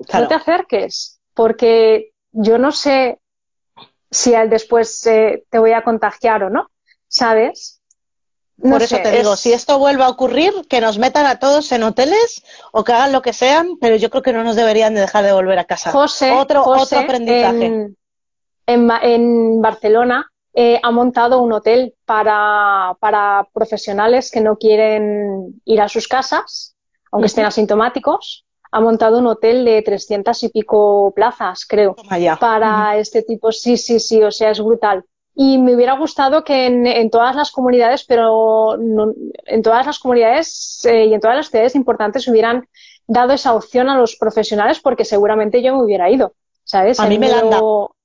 [0.06, 0.26] Claro.
[0.26, 3.18] no te acerques, porque yo no sé
[4.12, 6.70] si al después eh, te voy a contagiar o no,
[7.08, 7.82] ¿sabes?
[8.58, 11.72] No Por eso te digo, si esto vuelve a ocurrir, que nos metan a todos
[11.72, 12.44] en hoteles
[12.74, 15.24] o que hagan lo que sean, pero yo creo que no nos deberían de dejar
[15.24, 15.92] de volver a casa.
[15.92, 17.66] José, otro, José, otro aprendizaje.
[17.66, 17.98] En,
[18.68, 25.80] en en Barcelona eh, ha montado un hotel para, para profesionales que no quieren ir
[25.80, 26.76] a sus casas,
[27.12, 28.46] aunque estén asintomáticos.
[28.72, 31.96] Ha montado un hotel de 300 y pico plazas, creo,
[32.40, 33.52] para este tipo.
[33.52, 35.04] Sí, sí, sí, o sea, es brutal.
[35.36, 39.14] Y me hubiera gustado que en, en todas las comunidades, pero no-
[39.46, 42.68] en todas las comunidades eh, y en todas las ciudades importantes hubieran
[43.08, 47.00] dado esa opción a los profesionales porque seguramente yo me hubiera ido, ¿sabes?
[47.00, 47.96] A mí me la han dado.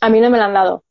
[0.00, 0.82] A mí no me la han dado.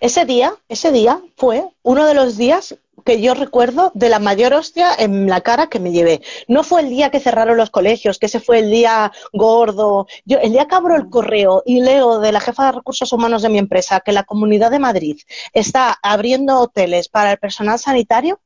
[0.00, 2.76] Ese día, ese día fue uno de los días
[3.08, 6.20] que yo recuerdo de la mayor hostia en la cara que me llevé.
[6.46, 10.06] No fue el día que cerraron los colegios, que ese fue el día gordo.
[10.26, 13.40] Yo, el día que abro el correo y leo de la jefa de recursos humanos
[13.40, 15.16] de mi empresa que la Comunidad de Madrid
[15.54, 18.40] está abriendo hoteles para el personal sanitario,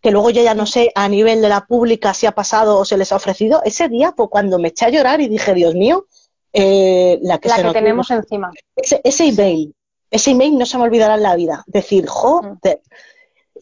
[0.00, 2.84] que luego yo ya no sé a nivel de la pública si ha pasado o
[2.84, 5.76] se les ha ofrecido, ese día fue cuando me eché a llorar y dije, Dios
[5.76, 6.06] mío,
[6.52, 8.22] eh, la que La se que tenemos viene".
[8.22, 8.50] encima.
[8.74, 9.72] ese, ese email,
[10.10, 11.62] ese email no se me olvidará en la vida.
[11.68, 12.80] Decir, joder.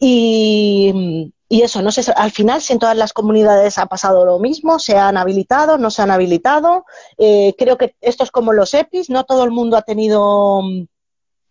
[0.03, 4.39] Y, y eso, no sé, al final si en todas las comunidades ha pasado lo
[4.39, 6.85] mismo, se han habilitado, no se han habilitado.
[7.19, 10.87] Eh, creo que esto es como los EPIs, no todo el mundo ha tenido, mm,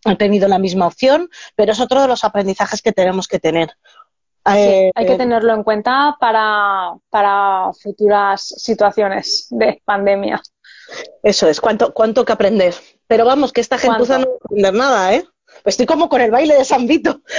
[0.03, 3.69] ha tenido la misma opción, pero es otro de los aprendizajes que tenemos que tener.
[4.45, 10.41] Sí, Eh, hay que tenerlo en cuenta para, para futuras situaciones de pandemia.
[11.23, 12.73] Eso es, cuánto, cuánto que aprender.
[13.07, 15.25] Pero vamos, que esta gentuza no va a aprender nada, ¿eh?
[15.65, 17.21] Estoy como con el baile de San Vito.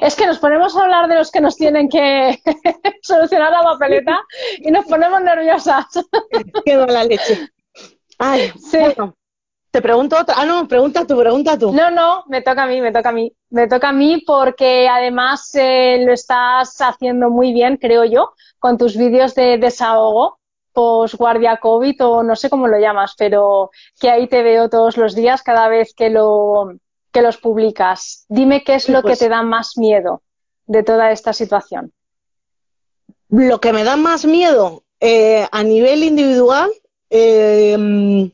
[0.00, 2.42] Es que nos ponemos a hablar de los que nos tienen que
[3.02, 4.18] solucionar la papeleta
[4.58, 5.86] y nos ponemos nerviosas.
[6.64, 7.48] Qué mala leche.
[8.18, 8.76] Ay, Sí.
[8.78, 9.14] bueno,
[9.70, 10.34] te pregunto otra.
[10.36, 11.72] Ah, no, pregunta tú, pregunta tú.
[11.72, 13.32] No, no, me toca a mí, me toca a mí.
[13.50, 18.78] Me toca a mí porque además eh, lo estás haciendo muy bien, creo yo, con
[18.78, 20.37] tus vídeos de desahogo
[20.78, 23.70] post guardia COVID o no sé cómo lo llamas, pero
[24.00, 26.70] que ahí te veo todos los días cada vez que lo
[27.10, 28.26] que los publicas.
[28.28, 30.22] Dime qué es lo pues- que te da más miedo
[30.66, 31.92] de toda esta situación.
[33.28, 36.70] Lo que me da más miedo eh, a nivel individual
[37.10, 38.30] eh,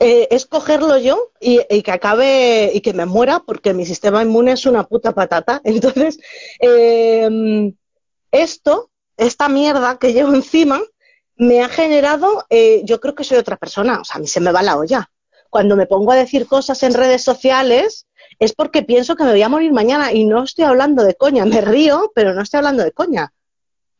[0.00, 4.22] eh, es cogerlo yo y, y que acabe y que me muera porque mi sistema
[4.22, 5.62] inmune es una puta patata.
[5.64, 6.18] Entonces,
[8.30, 10.80] esto, esta mierda que llevo encima,
[11.36, 14.40] me ha generado, eh, yo creo que soy otra persona, o sea, a mí se
[14.40, 15.10] me va la olla.
[15.50, 18.06] Cuando me pongo a decir cosas en redes sociales
[18.38, 21.44] es porque pienso que me voy a morir mañana y no estoy hablando de coña,
[21.44, 23.32] me río, pero no estoy hablando de coña.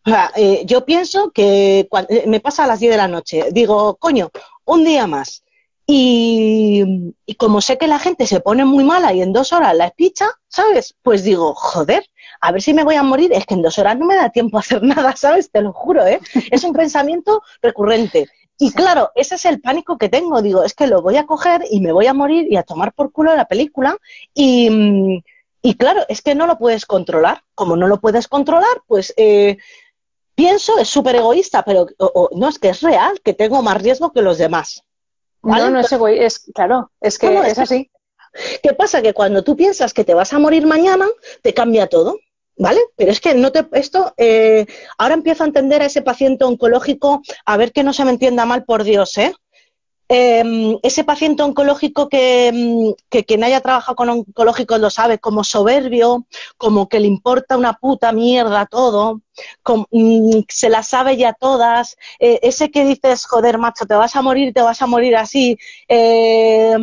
[0.07, 3.09] O sea, eh, yo pienso que cuan- eh, me pasa a las 10 de la
[3.09, 4.31] noche, digo, coño,
[4.65, 5.45] un día más.
[5.87, 9.77] Y, y como sé que la gente se pone muy mala y en dos horas
[9.77, 10.95] la espicha, ¿sabes?
[11.03, 12.07] Pues digo, joder,
[12.41, 14.31] a ver si me voy a morir, es que en dos horas no me da
[14.31, 15.51] tiempo a hacer nada, ¿sabes?
[15.51, 16.21] Te lo juro, ¿eh?
[16.51, 18.29] Es un pensamiento recurrente.
[18.59, 20.41] Y claro, ese es el pánico que tengo.
[20.41, 22.93] Digo, es que lo voy a coger y me voy a morir y a tomar
[22.95, 23.97] por culo la película.
[24.33, 25.23] Y,
[25.61, 27.43] y claro, es que no lo puedes controlar.
[27.55, 29.59] Como no lo puedes controlar, pues eh,
[30.35, 33.83] pienso, es súper egoísta, pero o- o, no es que es real, que tengo más
[33.83, 34.85] riesgo que los demás.
[35.45, 35.65] ¿Vale?
[35.65, 37.91] No, no es es claro, es que No, no, es es así.
[38.63, 39.03] ¿Qué pasa?
[39.03, 41.07] Que cuando tú piensas que te vas a morir mañana,
[41.43, 42.19] te cambia todo,
[42.57, 42.81] ¿vale?
[42.97, 44.67] Pero es que no te, esto, eh,
[44.99, 48.45] ahora empiezo a entender a ese paciente oncológico, a ver que no se me entienda
[48.45, 49.35] mal, por Dios, ¿eh?
[50.09, 55.45] Eh, ese paciente oncológico que, mm, que quien haya trabajado con oncológicos lo sabe, como
[55.45, 56.27] soberbio,
[56.59, 59.23] como que le importa una puta mierda todo,
[59.91, 64.23] mm, se las sabe ya todas, eh, ese que dices, joder, macho, te vas a
[64.23, 66.77] morir, te vas a morir así, eh,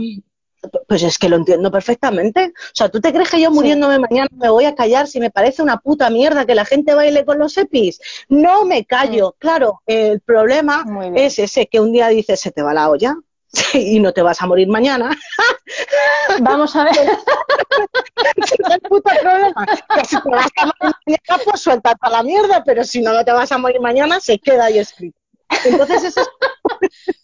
[0.87, 2.53] pues es que lo entiendo perfectamente.
[2.55, 5.31] O sea, ¿tú te crees que yo muriéndome mañana me voy a callar si me
[5.31, 7.99] parece una puta mierda que la gente baile con los EPIs?
[8.29, 9.35] No me callo.
[9.39, 10.85] Claro, el problema
[11.15, 13.15] es ese que un día dices se te va la olla
[13.73, 15.17] y no te vas a morir mañana.
[16.41, 16.93] Vamos a ver.
[18.35, 19.65] Es el puto problema.
[19.65, 23.13] Que si te vas a morir mañana, pues suelta toda la mierda, pero si no,
[23.13, 25.17] no te vas a morir mañana, se queda ahí escrito.
[25.65, 27.20] Entonces, eso es...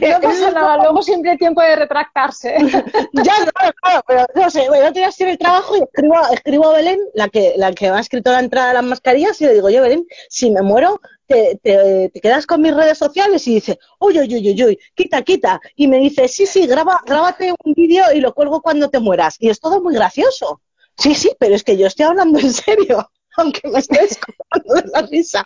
[0.00, 2.56] No pasa nada, luego siempre hay tiempo de retractarse.
[3.12, 6.14] Ya, claro, claro, pero no sé, bueno, otro día estoy en el trabajo y escribo,
[6.32, 9.46] escribo a Belén, la que, la que ha escrito la entrada de las mascarillas, y
[9.46, 13.46] le digo, yo, Belén, si me muero, te, te, te quedas con mis redes sociales
[13.46, 15.60] y dice, uy, uy, uy, uy, uy, quita, quita.
[15.76, 19.36] Y me dice, sí, sí, graba, grábate un vídeo y lo cuelgo cuando te mueras.
[19.38, 20.60] Y es todo muy gracioso.
[20.96, 24.90] Sí, sí, pero es que yo estoy hablando en serio, aunque me estés escuchando de
[24.92, 25.44] la risa.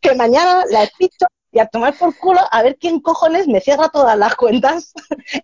[0.00, 3.90] Que mañana la picho y a tomar por culo a ver quién cojones me cierra
[3.90, 4.92] todas las cuentas.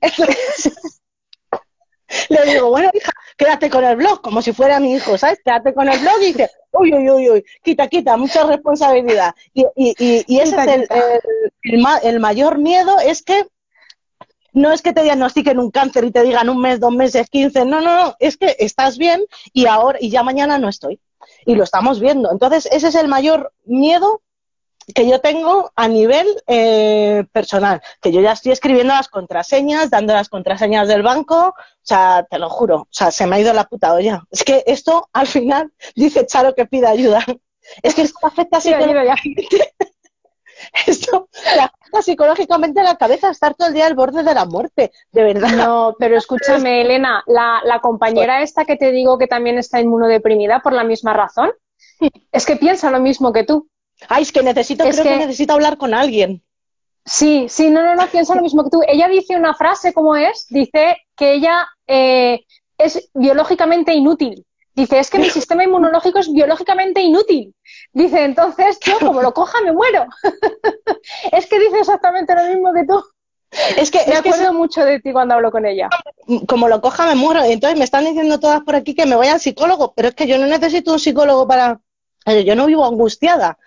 [0.00, 1.00] Entonces,
[2.30, 5.40] le digo, bueno, hija, quédate con el blog, como si fuera mi hijo, ¿sabes?
[5.44, 9.34] Quédate con el blog y dice, uy, uy, uy, uy, quita, quita, mucha responsabilidad.
[9.52, 11.20] Y, y, y, y ese Quita, es el,
[11.62, 13.46] el, el mayor miedo, es que
[14.54, 17.64] no es que te diagnostiquen un cáncer y te digan un mes, dos meses, quince,
[17.64, 21.00] no, no, no, es que estás bien y ahora, y ya mañana no estoy.
[21.44, 22.32] Y lo estamos viendo.
[22.32, 24.22] Entonces, ese es el mayor miedo
[24.94, 30.14] que yo tengo a nivel eh, personal, que yo ya estoy escribiendo las contraseñas, dando
[30.14, 33.52] las contraseñas del banco, o sea, te lo juro, o sea, se me ha ido
[33.52, 34.22] la puta olla.
[34.30, 37.24] Es que esto, al final, dice Charo que pida ayuda.
[37.82, 39.46] Es que esto afecta psicológicamente.
[40.86, 44.90] Esto afecta psicológicamente a la cabeza estar todo el día al borde de la muerte,
[45.12, 45.50] de verdad.
[45.50, 50.58] No, pero escúchame, Elena, la, la compañera esta que te digo que también está inmunodeprimida
[50.58, 51.52] por la misma razón,
[52.32, 53.68] es que piensa lo mismo que tú.
[54.08, 55.10] Ay, es que necesito, Es creo que...
[55.10, 56.42] que- necesito hablar con alguien.
[57.04, 58.80] Sí, sí, no, no, no, piensa lo mismo que tú.
[58.86, 60.46] Ella dice una frase, ¿cómo es?
[60.50, 62.40] Dice que ella eh,
[62.76, 64.44] es biológicamente inútil.
[64.74, 67.54] Dice, es que mi sistema inmunológico es biológicamente inútil.
[67.92, 70.06] Dice, entonces yo como lo coja me muero.
[71.32, 73.02] es que dice exactamente lo mismo que tú.
[73.78, 75.88] Es que, Me es que acuerdo mucho de ti cuando hablo con ella.
[76.46, 77.44] como lo coja me muero.
[77.46, 80.14] Y entonces me están diciendo todas por aquí que me vaya al psicólogo, pero es
[80.14, 81.80] que yo no necesito un psicólogo para...
[82.44, 83.58] Yo no vivo angustiada.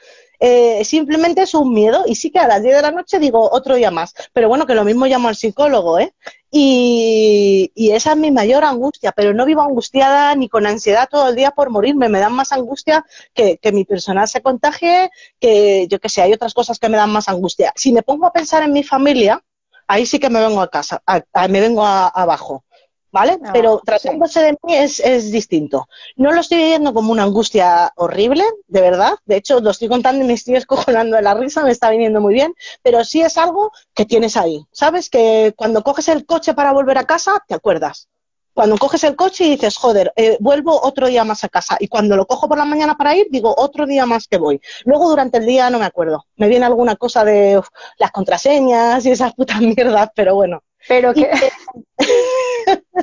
[0.43, 3.47] Eh, simplemente es un miedo y sí que a las 10 de la noche digo
[3.51, 4.13] otro día más.
[4.33, 6.13] Pero bueno, que lo mismo llamo al psicólogo, ¿eh?
[6.49, 11.29] Y, y esa es mi mayor angustia, pero no vivo angustiada ni con ansiedad todo
[11.29, 12.09] el día por morirme.
[12.09, 15.09] Me dan más angustia que, que mi personal se contagie,
[15.39, 17.71] que yo que sé, hay otras cosas que me dan más angustia.
[17.75, 19.43] Si me pongo a pensar en mi familia,
[19.87, 22.63] ahí sí que me vengo a casa, a- me vengo abajo,
[23.11, 23.37] ¿vale?
[23.43, 23.81] Ah, Pero sí.
[23.85, 25.87] tratándose de mí es, es distinto.
[26.15, 29.15] No lo estoy viviendo como una angustia horrible, de verdad.
[29.25, 32.21] De hecho, lo estoy contando y me estoy escojonando de la risa, me está viniendo
[32.21, 34.65] muy bien, pero sí es algo que tienes ahí.
[34.71, 35.09] ¿Sabes?
[35.09, 38.07] Que cuando coges el coche para volver a casa, te acuerdas.
[38.53, 41.77] Cuando coges el coche y dices, joder, eh, vuelvo otro día más a casa.
[41.79, 44.59] Y cuando lo cojo por la mañana para ir, digo, otro día más que voy.
[44.83, 46.25] Luego durante el día no me acuerdo.
[46.35, 50.63] Me viene alguna cosa de uf, las contraseñas y esas putas mierdas, pero bueno.
[50.85, 51.29] Pero que,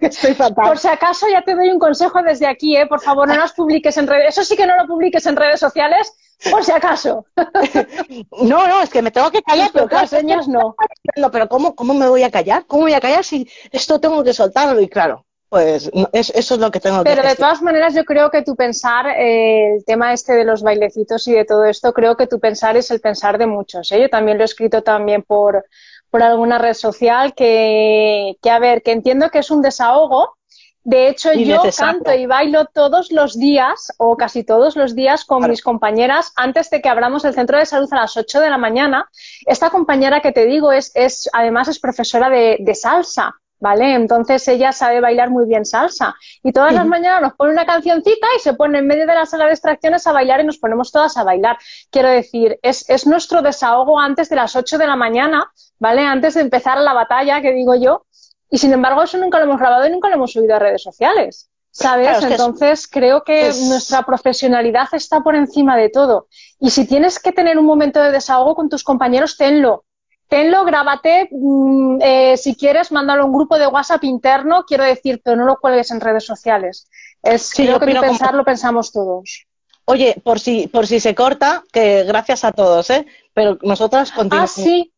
[0.00, 0.66] Estoy fatal.
[0.68, 2.86] por si acaso, ya te doy un consejo desde aquí, ¿eh?
[2.86, 4.28] Por favor, no las publiques en redes.
[4.30, 6.12] Eso sí que no lo publiques en redes sociales,
[6.50, 7.26] por si acaso.
[8.42, 10.76] No, no, es que me tengo que callar, Las pero claro, que contraseñas no.
[11.16, 12.64] No, pero ¿cómo, ¿cómo me voy a callar?
[12.66, 14.80] ¿Cómo voy a callar si esto tengo que soltarlo?
[14.80, 17.50] Y claro, pues es- eso es lo que tengo Pero que de gestionar.
[17.52, 21.32] todas maneras, yo creo que tu pensar, eh, el tema este de los bailecitos y
[21.32, 23.90] de todo esto, creo que tu pensar es el pensar de muchos.
[23.92, 24.00] ¿eh?
[24.00, 25.64] Yo también lo he escrito también por,
[26.10, 30.36] por alguna red social, que, que, a ver, que entiendo que es un desahogo.
[30.84, 31.94] De hecho, Y yo necesario.
[32.04, 35.50] canto y bailo todos los días, o casi todos los días, con Claro.
[35.50, 38.56] mis compañeras, antes de que abramos el centro de salud a las 8 de la
[38.56, 39.06] mañana.
[39.44, 43.34] Esta compañera que te digo es, es además es profesora de, de salsa.
[43.60, 43.94] ¿Vale?
[43.94, 46.14] Entonces ella sabe bailar muy bien salsa.
[46.44, 49.26] Y todas las mañanas nos pone una cancioncita y se pone en medio de la
[49.26, 51.58] sala de extracciones a bailar y nos ponemos todas a bailar.
[51.90, 56.02] Quiero decir, es, es nuestro desahogo antes de las 8 de la mañana, ¿vale?
[56.02, 58.04] Antes de empezar la batalla, que digo yo.
[58.50, 60.82] Y sin embargo, eso nunca lo hemos grabado y nunca lo hemos subido a redes
[60.82, 61.50] sociales.
[61.70, 62.08] ¿Sabes?
[62.08, 66.26] Claro, es que es- Entonces creo que es- nuestra profesionalidad está por encima de todo.
[66.58, 69.84] Y si tienes que tener un momento de desahogo con tus compañeros, tenlo.
[70.28, 75.20] Tenlo, grábate, mm, eh, si quieres, mándalo a un grupo de WhatsApp interno, quiero decir,
[75.24, 76.88] pero no lo cuelgues en redes sociales.
[77.22, 79.46] Es, Sí, creo que como- pensar lo pensamos todos.
[79.86, 83.06] Oye, por si, por si se corta, que gracias a todos, ¿eh?
[83.32, 84.50] Pero nosotras Ah, continuamos.
[84.50, 84.92] sí,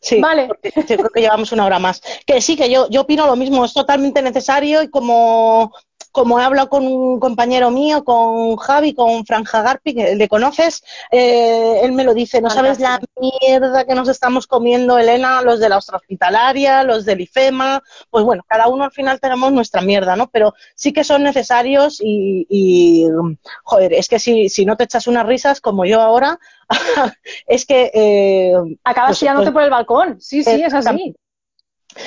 [0.00, 0.48] Sí, Vale.
[0.48, 2.00] porque yo creo que llevamos una hora más.
[2.26, 5.72] Que sí, que yo, yo opino lo mismo, es totalmente necesario y como,
[6.18, 10.82] como he hablado con un compañero mío, con Javi, con Franja Garpi, que le conoces,
[11.12, 15.60] eh, él me lo dice, no sabes la mierda que nos estamos comiendo, Elena, los
[15.60, 20.16] de la hospitalaria, los del IFEMA, pues bueno, cada uno al final tenemos nuestra mierda,
[20.16, 20.28] ¿no?
[20.28, 23.06] Pero sí que son necesarios y, y
[23.62, 26.40] joder, es que si, si no te echas unas risas como yo ahora,
[27.46, 27.92] es que...
[27.94, 30.20] Eh, Acabas pues- tirándote pues- por el balcón.
[30.20, 31.14] Sí, sí, es así.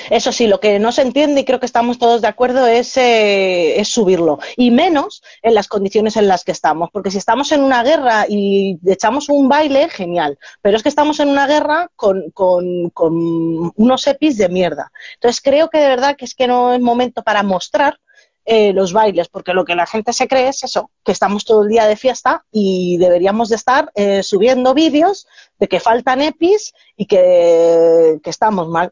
[0.09, 2.95] Eso sí, lo que no se entiende y creo que estamos todos de acuerdo es,
[2.97, 4.39] eh, es subirlo.
[4.55, 6.89] Y menos en las condiciones en las que estamos.
[6.91, 10.37] Porque si estamos en una guerra y echamos un baile, genial.
[10.61, 14.91] Pero es que estamos en una guerra con, con, con unos EPIs de mierda.
[15.15, 17.99] Entonces creo que de verdad que es que no es momento para mostrar
[18.45, 21.61] eh, los bailes, porque lo que la gente se cree es eso, que estamos todo
[21.61, 25.27] el día de fiesta y deberíamos de estar eh, subiendo vídeos
[25.59, 28.91] de que faltan EPIs y que, que estamos mal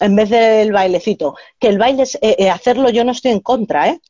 [0.00, 1.36] en vez del bailecito.
[1.58, 4.00] Que el baile es eh, eh, hacerlo, yo no estoy en contra, ¿eh?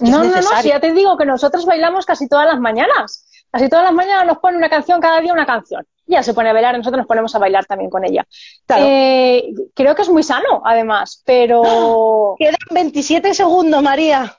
[0.00, 3.26] No, es no, no, si ya te digo que nosotros bailamos casi todas las mañanas.
[3.50, 5.84] Casi todas las mañanas nos pone una canción, cada día una canción.
[6.06, 8.26] Ya se pone a bailar, nosotros nos ponemos a bailar también con ella.
[8.66, 8.84] Claro.
[8.86, 12.34] Eh, creo que es muy sano, además, pero...
[12.38, 14.36] Quedan 27 segundos, María.